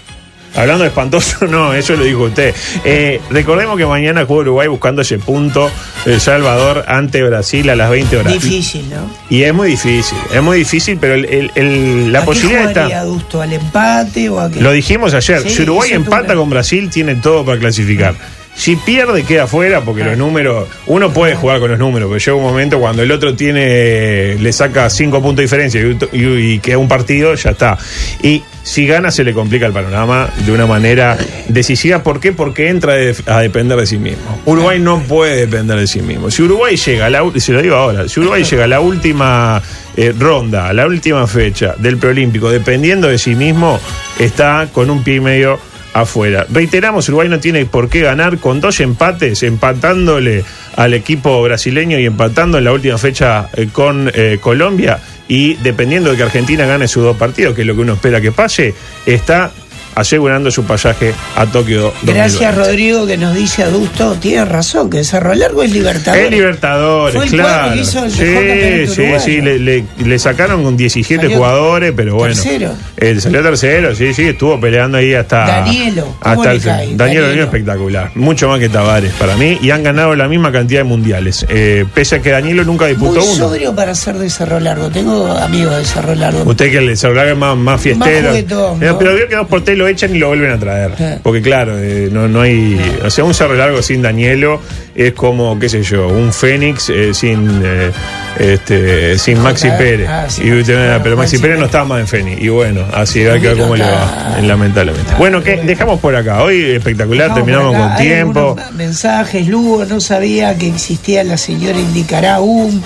Hablando 0.54 0.84
de 0.84 0.90
espantoso, 0.90 1.48
no, 1.50 1.74
eso 1.74 1.96
lo 1.96 2.04
dijo 2.04 2.24
usted. 2.24 2.54
Eh, 2.84 3.22
recordemos 3.30 3.78
que 3.78 3.86
mañana 3.86 4.26
juega 4.26 4.42
Uruguay 4.42 4.68
buscando 4.68 5.02
ese 5.02 5.18
punto 5.18 5.72
El 6.06 6.20
Salvador 6.20 6.84
ante 6.90 7.24
Brasil 7.24 7.70
a 7.70 7.78
las 7.78 7.90
20 7.90 8.18
horas. 8.18 8.34
Difícil, 8.34 8.84
¿no? 8.90 9.10
Y 9.30 9.44
es 9.44 9.54
muy 9.54 9.70
difícil, 9.70 10.18
es 10.34 10.42
muy 10.44 10.58
difícil, 10.58 10.98
pero 11.00 11.14
el- 11.14 11.24
el- 11.24 11.52
el- 11.56 12.12
la 12.12 12.20
¿A 12.20 12.22
qué 12.24 12.26
posibilidad 12.26 12.62
jugaría 12.68 12.84
está. 12.88 13.00
Adusto? 13.00 13.42
¿Al 13.42 13.54
empate 13.54 14.28
o 14.30 14.42
a 14.42 14.52
qué? 14.52 14.60
Lo 14.60 14.74
dijimos 14.74 15.14
ayer, 15.14 15.42
Sí, 15.44 15.52
si 15.52 15.62
Uruguay 15.62 15.92
empata 15.94 16.36
con 16.36 16.50
Brasil, 16.50 16.90
tiene 16.90 17.16
todo 17.16 17.46
para 17.46 17.58
clasificar. 17.58 18.16
Si 18.54 18.76
pierde, 18.76 19.24
queda 19.24 19.48
fuera, 19.48 19.82
porque 19.82 20.04
los 20.04 20.18
números, 20.18 20.68
uno 20.86 21.12
puede 21.12 21.36
jugar 21.36 21.60
con 21.60 21.72
los 21.72 21.80
números, 21.80 22.10
pero 22.10 22.20
llega 22.20 22.36
un 22.36 22.44
momento 22.44 22.80
cuando 22.80 23.02
el 23.02 23.12
otro 23.12 23.34
tiene, 23.34 24.36
le 24.40 24.54
saca 24.54 24.90
cinco 24.90 25.18
puntos 25.22 25.38
de 25.38 25.44
diferencia 25.44 25.82
y, 25.82 25.98
y- 26.18 26.54
y 26.54 26.60
queda 26.60 26.78
un 26.78 26.88
partido, 26.88 27.34
ya 27.34 27.52
está. 27.52 27.78
Y 28.22 28.44
si 28.62 28.86
gana, 28.86 29.10
se 29.10 29.24
le 29.24 29.34
complica 29.34 29.66
el 29.66 29.74
panorama 29.74 30.30
de 30.46 30.52
una 30.52 30.68
manera 30.68 31.18
decisiva. 31.48 32.04
¿Por 32.04 32.20
qué? 32.20 32.34
Porque 32.34 32.68
entra 32.70 32.94
de- 32.94 33.16
a 33.26 33.40
depender 33.40 33.80
de 33.80 33.88
sí 33.88 33.98
mismo. 33.98 34.40
Uruguay 34.46 34.80
no 34.80 35.00
puede 35.02 35.38
depender 35.38 35.80
de 35.80 35.88
sí 35.88 36.02
mismo. 36.02 36.30
Si 36.30 36.44
Uruguay 36.44 36.76
llega 36.76 37.06
a 37.08 37.10
la, 37.10 37.24
se 37.38 37.54
lo 37.54 37.62
digo 37.64 37.76
ahora, 37.76 38.08
si 38.08 38.20
Uruguay 38.20 38.44
llega 38.44 38.66
a 38.66 38.68
la 38.68 38.80
última 38.82 39.62
eh, 39.98 40.14
ronda, 40.18 40.68
a 40.68 40.74
la 40.74 40.86
última 40.86 41.26
fecha 41.26 41.74
del 41.80 41.98
preolímpico, 41.98 42.52
dependiendo 42.52 43.08
de 43.08 43.18
sí 43.18 43.34
mismo, 43.34 43.80
está 44.20 44.68
con 44.72 44.90
un 44.92 45.04
pie 45.04 45.16
y 45.16 45.20
medio 45.22 45.60
afuera. 45.94 46.46
Reiteramos, 46.50 47.08
Uruguay 47.10 47.30
no 47.30 47.40
tiene 47.40 47.66
por 47.66 47.90
qué 47.90 48.02
ganar 48.02 48.38
con 48.38 48.62
dos 48.62 48.80
empates, 48.80 49.44
empatándole 49.44 50.44
al 50.76 50.94
equipo 50.94 51.42
brasileño 51.44 52.00
y 52.00 52.06
empatando 52.06 52.58
en 52.58 52.64
la 52.64 52.72
última 52.72 52.98
fecha 52.98 53.50
eh, 53.54 53.68
con 53.72 54.10
eh, 54.14 54.38
Colombia 54.40 55.00
y 55.28 55.56
dependiendo 55.56 56.12
de 56.12 56.18
que 56.18 56.24
Argentina 56.24 56.66
gane 56.66 56.88
sus 56.88 57.04
dos 57.04 57.18
partidos, 57.18 57.56
que 57.56 57.62
es 57.62 57.68
lo 57.68 57.76
que 57.76 57.82
uno 57.82 57.94
espera 57.94 58.22
que 58.22 58.32
pase, 58.32 58.74
está 59.06 59.52
asegurando 59.96 60.52
su 60.52 60.64
pasaje 60.64 61.14
a 61.36 61.46
Tokio. 61.46 61.94
Gracias, 62.04 62.56
2020. 62.56 62.62
Rodrigo, 62.62 63.08
que 63.08 63.18
nos 63.18 63.36
dice 63.36 63.64
Adusto. 63.64 64.16
Tiene 64.20 64.46
razón, 64.46 64.90
que 64.90 65.04
Cerro 65.04 65.34
Largo 65.34 65.64
es 65.64 65.72
Libertadores. 65.72 66.26
Es 66.26 66.32
Libertadores, 66.32 67.16
Fue 67.16 67.26
el 67.26 67.32
claro. 67.32 67.74
que 67.74 67.80
hizo 67.80 68.00
el 68.06 68.12
mejor 68.12 68.88
sí, 68.88 68.96
sí, 68.96 69.12
sí, 69.26 69.42
le, 69.42 69.60
le- 69.60 69.86
le 70.04 70.20
sacaron 70.20 70.64
con 70.64 70.78
17 70.78 71.24
Salió 71.24 71.38
jugadores, 71.38 71.94
pero 71.96 72.16
bueno. 72.16 72.34
tercero. 72.36 72.74
Eh, 72.98 73.20
salió 73.20 73.42
tercero, 73.44 73.96
sí, 73.96 74.14
sí, 74.14 74.24
estuvo 74.30 74.60
peleando 74.60 74.98
ahí 74.98 75.14
hasta. 75.14 75.46
Danielo, 75.46 76.16
¿cómo 76.20 76.44
hasta 76.44 76.52
el? 76.84 76.98
Danielo, 76.98 77.26
Danielo. 77.28 77.44
Espectacular. 77.44 78.12
Mucho 78.16 78.48
más 78.48 78.60
que 78.60 78.70
Tavares 78.70 79.14
para 79.14 79.36
mí. 79.36 79.58
Y 79.62 79.72
han 79.72 79.84
ganado 79.84 80.16
la 80.16 80.28
misma 80.28 80.52
cantidad 80.52 80.82
de 80.82 80.84
mundiales. 80.86 81.46
Eh, 81.50 81.86
pese 81.94 82.16
a 82.16 82.22
que 82.22 82.30
Danielo 82.32 82.64
nunca 82.64 82.86
disputó 82.88 83.20
Muy 83.20 83.30
uno. 83.30 83.36
sobrio 83.48 83.76
para 83.76 83.94
ser 83.96 84.16
de 84.18 84.30
Cerro 84.30 84.60
Largo. 84.60 84.90
Tengo 84.90 85.28
amigos 85.38 85.76
de 85.78 85.86
Cerro 85.86 86.16
Largo. 86.16 86.44
Usted 86.50 86.72
que 86.72 86.78
el 86.78 86.98
celular 86.98 87.28
es 87.28 87.38
más, 87.38 87.58
más 87.58 87.82
fiestero. 87.82 88.30
juguetón, 88.30 88.84
Eh, 88.84 88.88
¿no? 88.88 88.98
Pero 88.98 89.16
vio 89.16 89.28
que 89.28 89.36
dos 89.36 89.48
por 89.48 89.64
tres 89.64 89.78
lo 89.82 89.88
echan 89.88 90.16
y 90.16 90.20
lo 90.20 90.28
vuelven 90.30 90.52
a 90.52 90.58
traer. 90.60 91.20
Porque 91.24 91.42
claro, 91.42 91.78
eh, 91.78 92.10
no, 92.12 92.28
no 92.28 92.42
hay. 92.42 92.80
O 93.04 93.10
sea, 93.10 93.24
un 93.24 93.34
cerro 93.34 93.56
largo 93.56 93.82
sin 93.82 94.02
Danielo 94.02 94.62
es 94.96 95.14
como, 95.14 95.58
qué 95.60 95.68
sé 95.70 95.84
yo, 95.84 96.08
un 96.08 96.32
Fénix 96.34 96.90
eh, 96.90 97.14
sin 97.14 97.62
eh, 97.64 97.92
este 98.40 99.18
sin 99.18 99.40
Maxi 99.40 99.68
Ah, 99.70 99.78
Pérez. 99.78 100.08
ah, 100.10 100.26
sí, 100.30 100.44
Y 100.44 100.52
usted- 100.60 100.74
claro, 100.76 101.02
pero 101.04 101.18
Maxi 101.18 101.36
Maxi 101.36 101.42
Pérez 101.42 101.56
no 101.58 101.62
Pérez. 101.62 101.70
estaba 101.70 101.86
más 101.86 102.00
en 102.02 102.08
Fénix. 102.08 102.42
Y 102.42 102.50
bueno, 102.50 102.86
así 102.94 103.22
hay 103.26 103.40
que 103.42 103.48
ver 103.50 103.58
cómo 103.58 103.76
le 103.76 103.84
va, 103.84 104.38
lamentablemente. 104.42 105.14
Bueno, 105.18 105.44
¿qué? 105.44 105.58
Dejamos 105.58 106.00
por 106.00 106.16
acá. 106.16 106.44
Hoy 106.44 106.62
espectacular, 106.72 107.34
terminamos 107.34 107.76
acá. 107.76 107.88
con 107.90 107.98
tiempo. 107.98 108.56
Mensajes, 108.74 109.48
Lugo 109.48 109.86
no 109.86 110.00
sabía 110.00 110.58
que 110.58 110.68
existía 110.68 111.24
la 111.24 111.38
señora 111.38 111.80
Indicará 111.80 112.36
aún. 112.36 112.84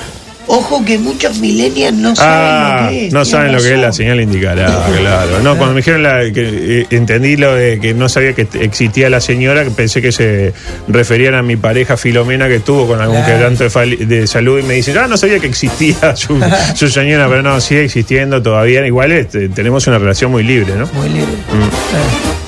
Ojo 0.48 0.84
que 0.86 0.98
muchos 0.98 1.38
millennials 1.40 1.98
no 1.98 2.16
saben 2.16 2.32
Ah, 2.34 2.82
lo 2.84 2.90
que 2.90 3.08
es. 3.08 3.14
no 3.14 3.26
saben 3.26 3.52
lo 3.52 3.62
que 3.62 3.74
es 3.74 3.80
la 3.80 3.92
señal 3.92 4.22
indicará, 4.22 4.66
claro. 4.98 5.40
No, 5.42 5.56
cuando 5.58 5.74
me 5.74 5.80
dijeron 5.82 6.04
la- 6.04 6.32
que 6.32 6.82
eh, 6.82 6.88
entendí 6.92 7.36
lo 7.36 7.56
de 7.56 7.80
que 7.80 7.94
no 7.94 8.08
sabía 8.10 8.34
que 8.34 8.48
existía 8.62 9.10
la 9.10 9.22
señora, 9.22 9.64
pensé 9.76 10.02
que 10.02 10.12
se 10.12 10.54
referían 10.88 11.36
a 11.36 11.42
mi 11.42 11.56
pareja 11.56 11.98
Filomena 11.98 12.48
que 12.48 12.56
estuvo 12.58 12.88
con 12.88 13.02
algún 13.02 13.18
Claro. 13.24 13.34
quebranto 13.56 13.64
de, 14.06 14.28
salud 14.28 14.60
y 14.60 14.64
me 14.64 14.76
dicen, 14.76 14.98
ah, 14.98 15.08
no 15.08 15.18
sabía 15.18 15.40
que 15.40 15.48
existía 15.48 16.16
su, 16.16 16.40
su 16.76 16.88
señora, 16.90 17.28
pero 17.28 17.42
no, 17.42 17.60
sigue 17.60 17.84
existiendo 17.86 18.42
todavía. 18.42 18.86
Igual 18.86 19.12
este, 19.14 19.50
tenemos 19.50 19.88
una 19.88 19.98
relación 19.98 20.32
muy 20.32 20.44
libre, 20.44 20.74
¿no? 20.76 20.88
Muy 20.94 21.10
libre. 21.10 21.26
Mm. 21.32 22.45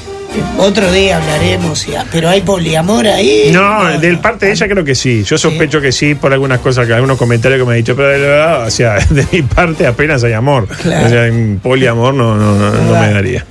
Otro 0.58 0.92
día 0.92 1.18
hablaremos, 1.18 1.86
ya. 1.86 2.06
pero 2.12 2.30
hay 2.30 2.42
poliamor 2.42 3.08
ahí. 3.08 3.50
No, 3.52 4.00
del 4.00 4.20
parte 4.20 4.48
de 4.48 4.54
ella 4.54 4.68
creo 4.68 4.84
que 4.84 4.96
sí. 4.96 5.24
Yo 5.24 5.38
sospecho 5.38 5.80
que 5.82 5.92
sí 5.92 6.16
por 6.16 6.34
algunas 6.34 6.60
cosas, 6.60 6.88
que 6.88 6.94
algunos 6.94 7.18
comentarios 7.18 7.60
que 7.60 7.66
me 7.66 7.74
ha 7.74 7.78
dicho, 7.78 7.96
pero 7.96 8.10
de 8.10 8.20
verdad, 8.20 8.68
o 8.68 8.72
sea, 8.72 8.96
de 9.10 9.26
mi 9.32 9.42
parte 9.42 9.88
apenas 9.88 10.24
hay 10.24 10.34
amor. 10.34 10.68
Claro. 10.68 11.06
O 11.06 11.10
sea, 11.10 11.28
en 11.28 11.60
poliamor 11.60 12.14
no, 12.14 12.36
no, 12.36 12.56
no, 12.56 12.72
no 12.72 13.00
me 13.00 13.14
daría. 13.14 13.46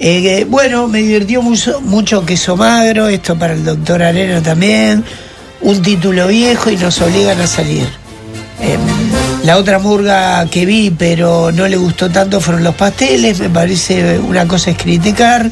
Eh, 0.00 0.46
bueno, 0.48 0.86
me 0.86 0.98
divirtió 0.98 1.42
mucho, 1.42 1.80
mucho 1.80 2.24
queso 2.24 2.56
magro, 2.56 3.08
esto 3.08 3.36
para 3.36 3.54
el 3.54 3.64
doctor 3.64 4.02
Arena 4.02 4.40
también. 4.42 5.04
Un 5.60 5.82
título 5.82 6.28
viejo 6.28 6.70
y 6.70 6.76
nos 6.76 7.00
obligan 7.00 7.40
a 7.40 7.46
salir. 7.48 7.88
Em, 8.60 8.80
la 9.44 9.56
otra 9.56 9.78
murga 9.78 10.46
que 10.46 10.66
vi, 10.66 10.90
pero 10.90 11.50
no 11.52 11.66
le 11.66 11.76
gustó 11.76 12.10
tanto, 12.10 12.40
fueron 12.40 12.62
los 12.62 12.76
pasteles. 12.76 13.40
Me 13.40 13.50
parece 13.50 14.18
una 14.20 14.46
cosa 14.46 14.70
es 14.70 14.76
criticar, 14.76 15.50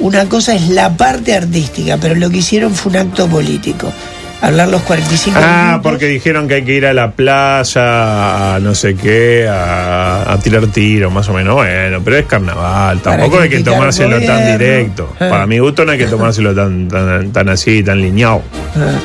una 0.00 0.28
cosa 0.28 0.54
es 0.54 0.68
la 0.68 0.96
parte 0.96 1.34
artística, 1.34 1.96
pero 1.98 2.14
lo 2.14 2.30
que 2.30 2.38
hicieron 2.38 2.74
fue 2.74 2.90
un 2.92 2.98
acto 2.98 3.26
político. 3.28 3.92
Hablar 4.40 4.68
los 4.70 4.82
45 4.82 5.38
Ah, 5.40 5.66
minutos. 5.68 5.82
porque 5.92 6.06
dijeron 6.06 6.48
que 6.48 6.54
hay 6.54 6.64
que 6.64 6.74
ir 6.74 6.84
a 6.86 6.92
la 6.92 7.12
playa, 7.12 8.56
a 8.56 8.58
no 8.60 8.74
sé 8.74 8.96
qué, 8.96 9.46
a, 9.48 10.32
a 10.32 10.38
tirar 10.40 10.66
tiro, 10.66 11.12
más 11.12 11.28
o 11.28 11.32
menos. 11.32 11.54
Bueno, 11.54 12.00
pero 12.04 12.16
es 12.18 12.26
carnaval, 12.26 13.00
tampoco 13.00 13.38
hay 13.38 13.48
que 13.48 13.60
tomárselo 13.60 14.20
tan 14.20 14.58
directo. 14.58 15.14
Ah. 15.20 15.28
Para 15.30 15.46
mi 15.46 15.60
gusto 15.60 15.84
no 15.84 15.92
hay 15.92 15.98
que 15.98 16.06
tomárselo 16.06 16.52
tan, 16.56 16.88
tan, 16.88 17.30
tan 17.30 17.48
así, 17.50 17.84
tan 17.84 18.00
lineado. 18.00 18.42
Ah. 18.74 18.98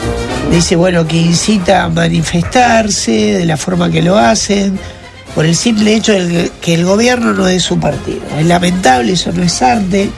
Dice, 0.52 0.76
bueno, 0.76 1.06
que 1.06 1.18
incita 1.18 1.84
a 1.84 1.90
manifestarse 1.90 3.12
de 3.38 3.46
la 3.46 3.58
forma 3.58 3.92
que 3.92 4.02
lo 4.02 4.18
hacen, 4.18 4.80
por 5.36 5.46
el 5.46 5.56
simple 5.56 5.94
hecho 5.94 6.14
de 6.14 6.50
que 6.62 6.74
el 6.74 6.84
gobierno 6.84 7.34
no 7.34 7.48
es 7.48 7.62
su 7.62 7.80
partido. 7.80 8.22
Es 8.40 8.46
lamentable, 8.48 9.12
eso 9.14 9.32
no 9.34 9.44
es 9.44 9.62
arte, 9.62 10.10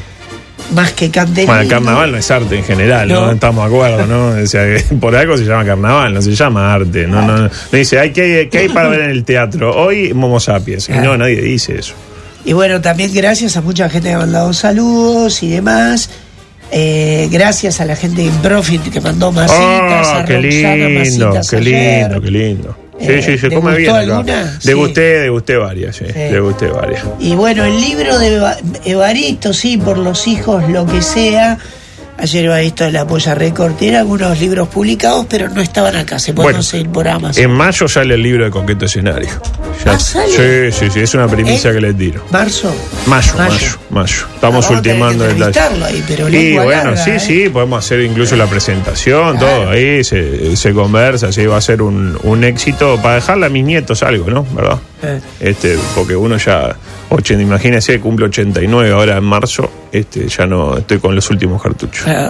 más 0.71 0.91
que 0.93 1.09
cante 1.09 1.45
Bueno, 1.45 1.61
el 1.61 1.67
carnaval 1.67 2.11
no 2.11 2.17
es 2.17 2.29
arte 2.31 2.57
en 2.57 2.63
general, 2.63 3.07
¿no? 3.07 3.25
No. 3.27 3.31
Estamos 3.31 3.63
de 3.69 3.75
acuerdo, 3.75 4.05
¿no? 4.05 4.41
O 4.41 4.47
sea, 4.47 4.63
que 4.65 4.95
por 4.99 5.15
algo 5.15 5.37
se 5.37 5.45
llama 5.45 5.65
carnaval, 5.65 6.13
no 6.13 6.21
se 6.21 6.35
llama 6.35 6.73
arte. 6.73 7.07
No, 7.07 7.21
no, 7.25 7.37
no 7.37 7.49
dice, 7.71 7.99
hay 7.99 8.11
que, 8.11 8.49
¿qué 8.51 8.57
hay 8.59 8.69
para 8.69 8.89
ver 8.89 9.01
en 9.01 9.09
el 9.11 9.23
teatro? 9.23 9.75
Hoy, 9.75 10.13
Momo 10.13 10.39
Sapiens. 10.39 10.89
Y 10.89 10.93
no, 10.93 11.17
nadie 11.17 11.41
dice 11.41 11.77
eso. 11.79 11.93
Y 12.45 12.53
bueno, 12.53 12.79
también 12.81 13.13
gracias 13.13 13.57
a 13.57 13.61
mucha 13.61 13.89
gente 13.89 14.09
que 14.09 14.15
ha 14.15 14.19
mandado 14.19 14.53
saludos 14.53 15.43
y 15.43 15.49
demás. 15.49 16.09
Eh, 16.71 17.27
gracias 17.31 17.81
a 17.81 17.85
la 17.85 17.95
gente 17.95 18.21
de 18.21 18.27
Improfit 18.27 18.89
que 18.91 19.01
mandó 19.01 19.31
masitas, 19.31 20.07
Oh, 20.07 20.17
a 20.17 20.25
qué 20.25 20.35
Roxana 20.35 20.75
lindo, 20.75 20.99
masitas 20.99 21.49
qué 21.49 21.55
ayer. 21.57 22.01
lindo, 22.11 22.21
qué 22.21 22.31
lindo. 22.31 22.77
Sí, 22.99 23.05
Eh, 23.07 23.21
sí, 23.21 23.37
se 23.37 23.49
¿te 23.49 23.55
come 23.55 23.75
bien. 23.77 23.89
acá. 23.91 23.99
alguna? 23.99 24.59
Sí. 24.59 24.67
Degusté, 24.67 25.01
degusté 25.21 25.55
varias, 25.57 25.95
sí. 25.95 26.05
Degusté 26.05 26.67
varias. 26.67 27.03
Y 27.19 27.33
bueno, 27.35 27.63
el 27.63 27.79
libro 27.79 28.17
de 28.19 28.35
Eva- 28.35 28.57
Evaristo, 28.85 29.53
sí, 29.53 29.77
por 29.77 29.97
los 29.97 30.27
hijos, 30.27 30.67
lo 30.69 30.85
que 30.85 31.01
sea. 31.01 31.57
Ayer 32.21 32.45
Evaristo 32.45 32.83
de 32.83 32.91
la 32.91 33.07
Polla 33.07 33.33
Record 33.33 33.73
tiene 33.75 33.97
algunos 33.97 34.37
libros 34.39 34.67
publicados, 34.67 35.25
pero 35.29 35.47
no 35.49 35.61
estaban 35.61 35.95
acá. 35.95 36.19
Se 36.19 36.33
pueden 36.33 36.47
Bueno, 36.47 36.57
conseguir 36.57 36.89
por 36.89 37.07
Amazon. 37.07 37.43
En 37.43 37.51
mayo 37.51 37.87
sale 37.87 38.13
el 38.15 38.21
libro 38.23 38.43
de 38.45 38.51
Coqueto 38.51 38.85
Escenario. 38.85 39.29
Ya- 39.85 39.93
Ah, 39.93 39.99
¿sale? 39.99 40.71
Sí, 40.71 40.77
sí, 40.77 40.91
sí, 40.91 40.99
es 40.99 41.13
una 41.13 41.27
primicia 41.27 41.71
¿Eh? 41.71 41.73
que 41.75 41.81
les 41.81 41.97
tiro. 41.97 42.25
¿Marzo? 42.31 42.73
Mayo, 43.07 43.33
Mayo. 43.37 43.51
mayo, 43.53 43.77
mayo. 43.89 44.25
Estamos 44.35 44.65
Ah, 44.69 44.73
ultimando 44.73 45.23
entrevistarlo 45.29 45.85
ahí, 45.85 46.03
pero 46.07 46.27
Y 46.27 46.53
bueno, 46.55 46.69
larga, 46.91 46.97
sí, 46.97 47.11
¿eh? 47.11 47.19
sí, 47.19 47.49
podemos 47.49 47.85
hacer 47.85 48.01
incluso 48.01 48.35
la 48.35 48.47
presentación, 48.47 49.39
todo 49.39 49.69
ahí, 49.69 50.03
se, 50.03 50.57
se 50.57 50.73
conversa, 50.73 51.31
sí, 51.31 51.45
va 51.45 51.55
a 51.57 51.61
ser 51.61 51.81
un, 51.81 52.19
un 52.23 52.43
éxito 52.43 52.99
para 53.01 53.15
dejarle 53.15 53.45
a 53.45 53.49
mis 53.49 53.63
nietos 53.63 54.03
algo, 54.03 54.29
¿no? 54.29 54.45
¿Verdad? 54.53 54.79
Eh. 55.01 55.21
Este, 55.39 55.77
porque 55.95 56.15
uno 56.17 56.35
ya, 56.37 56.75
80, 57.09 57.41
imagínese, 57.41 57.99
cumple 58.01 58.25
89 58.25 58.91
ahora 58.91 59.15
en 59.17 59.23
marzo, 59.23 59.71
este, 59.91 60.27
ya 60.27 60.45
no 60.45 60.77
estoy 60.77 60.99
con 60.99 61.15
los 61.15 61.29
últimos 61.29 61.61
cartuchos. 61.61 62.07
Ah, 62.07 62.27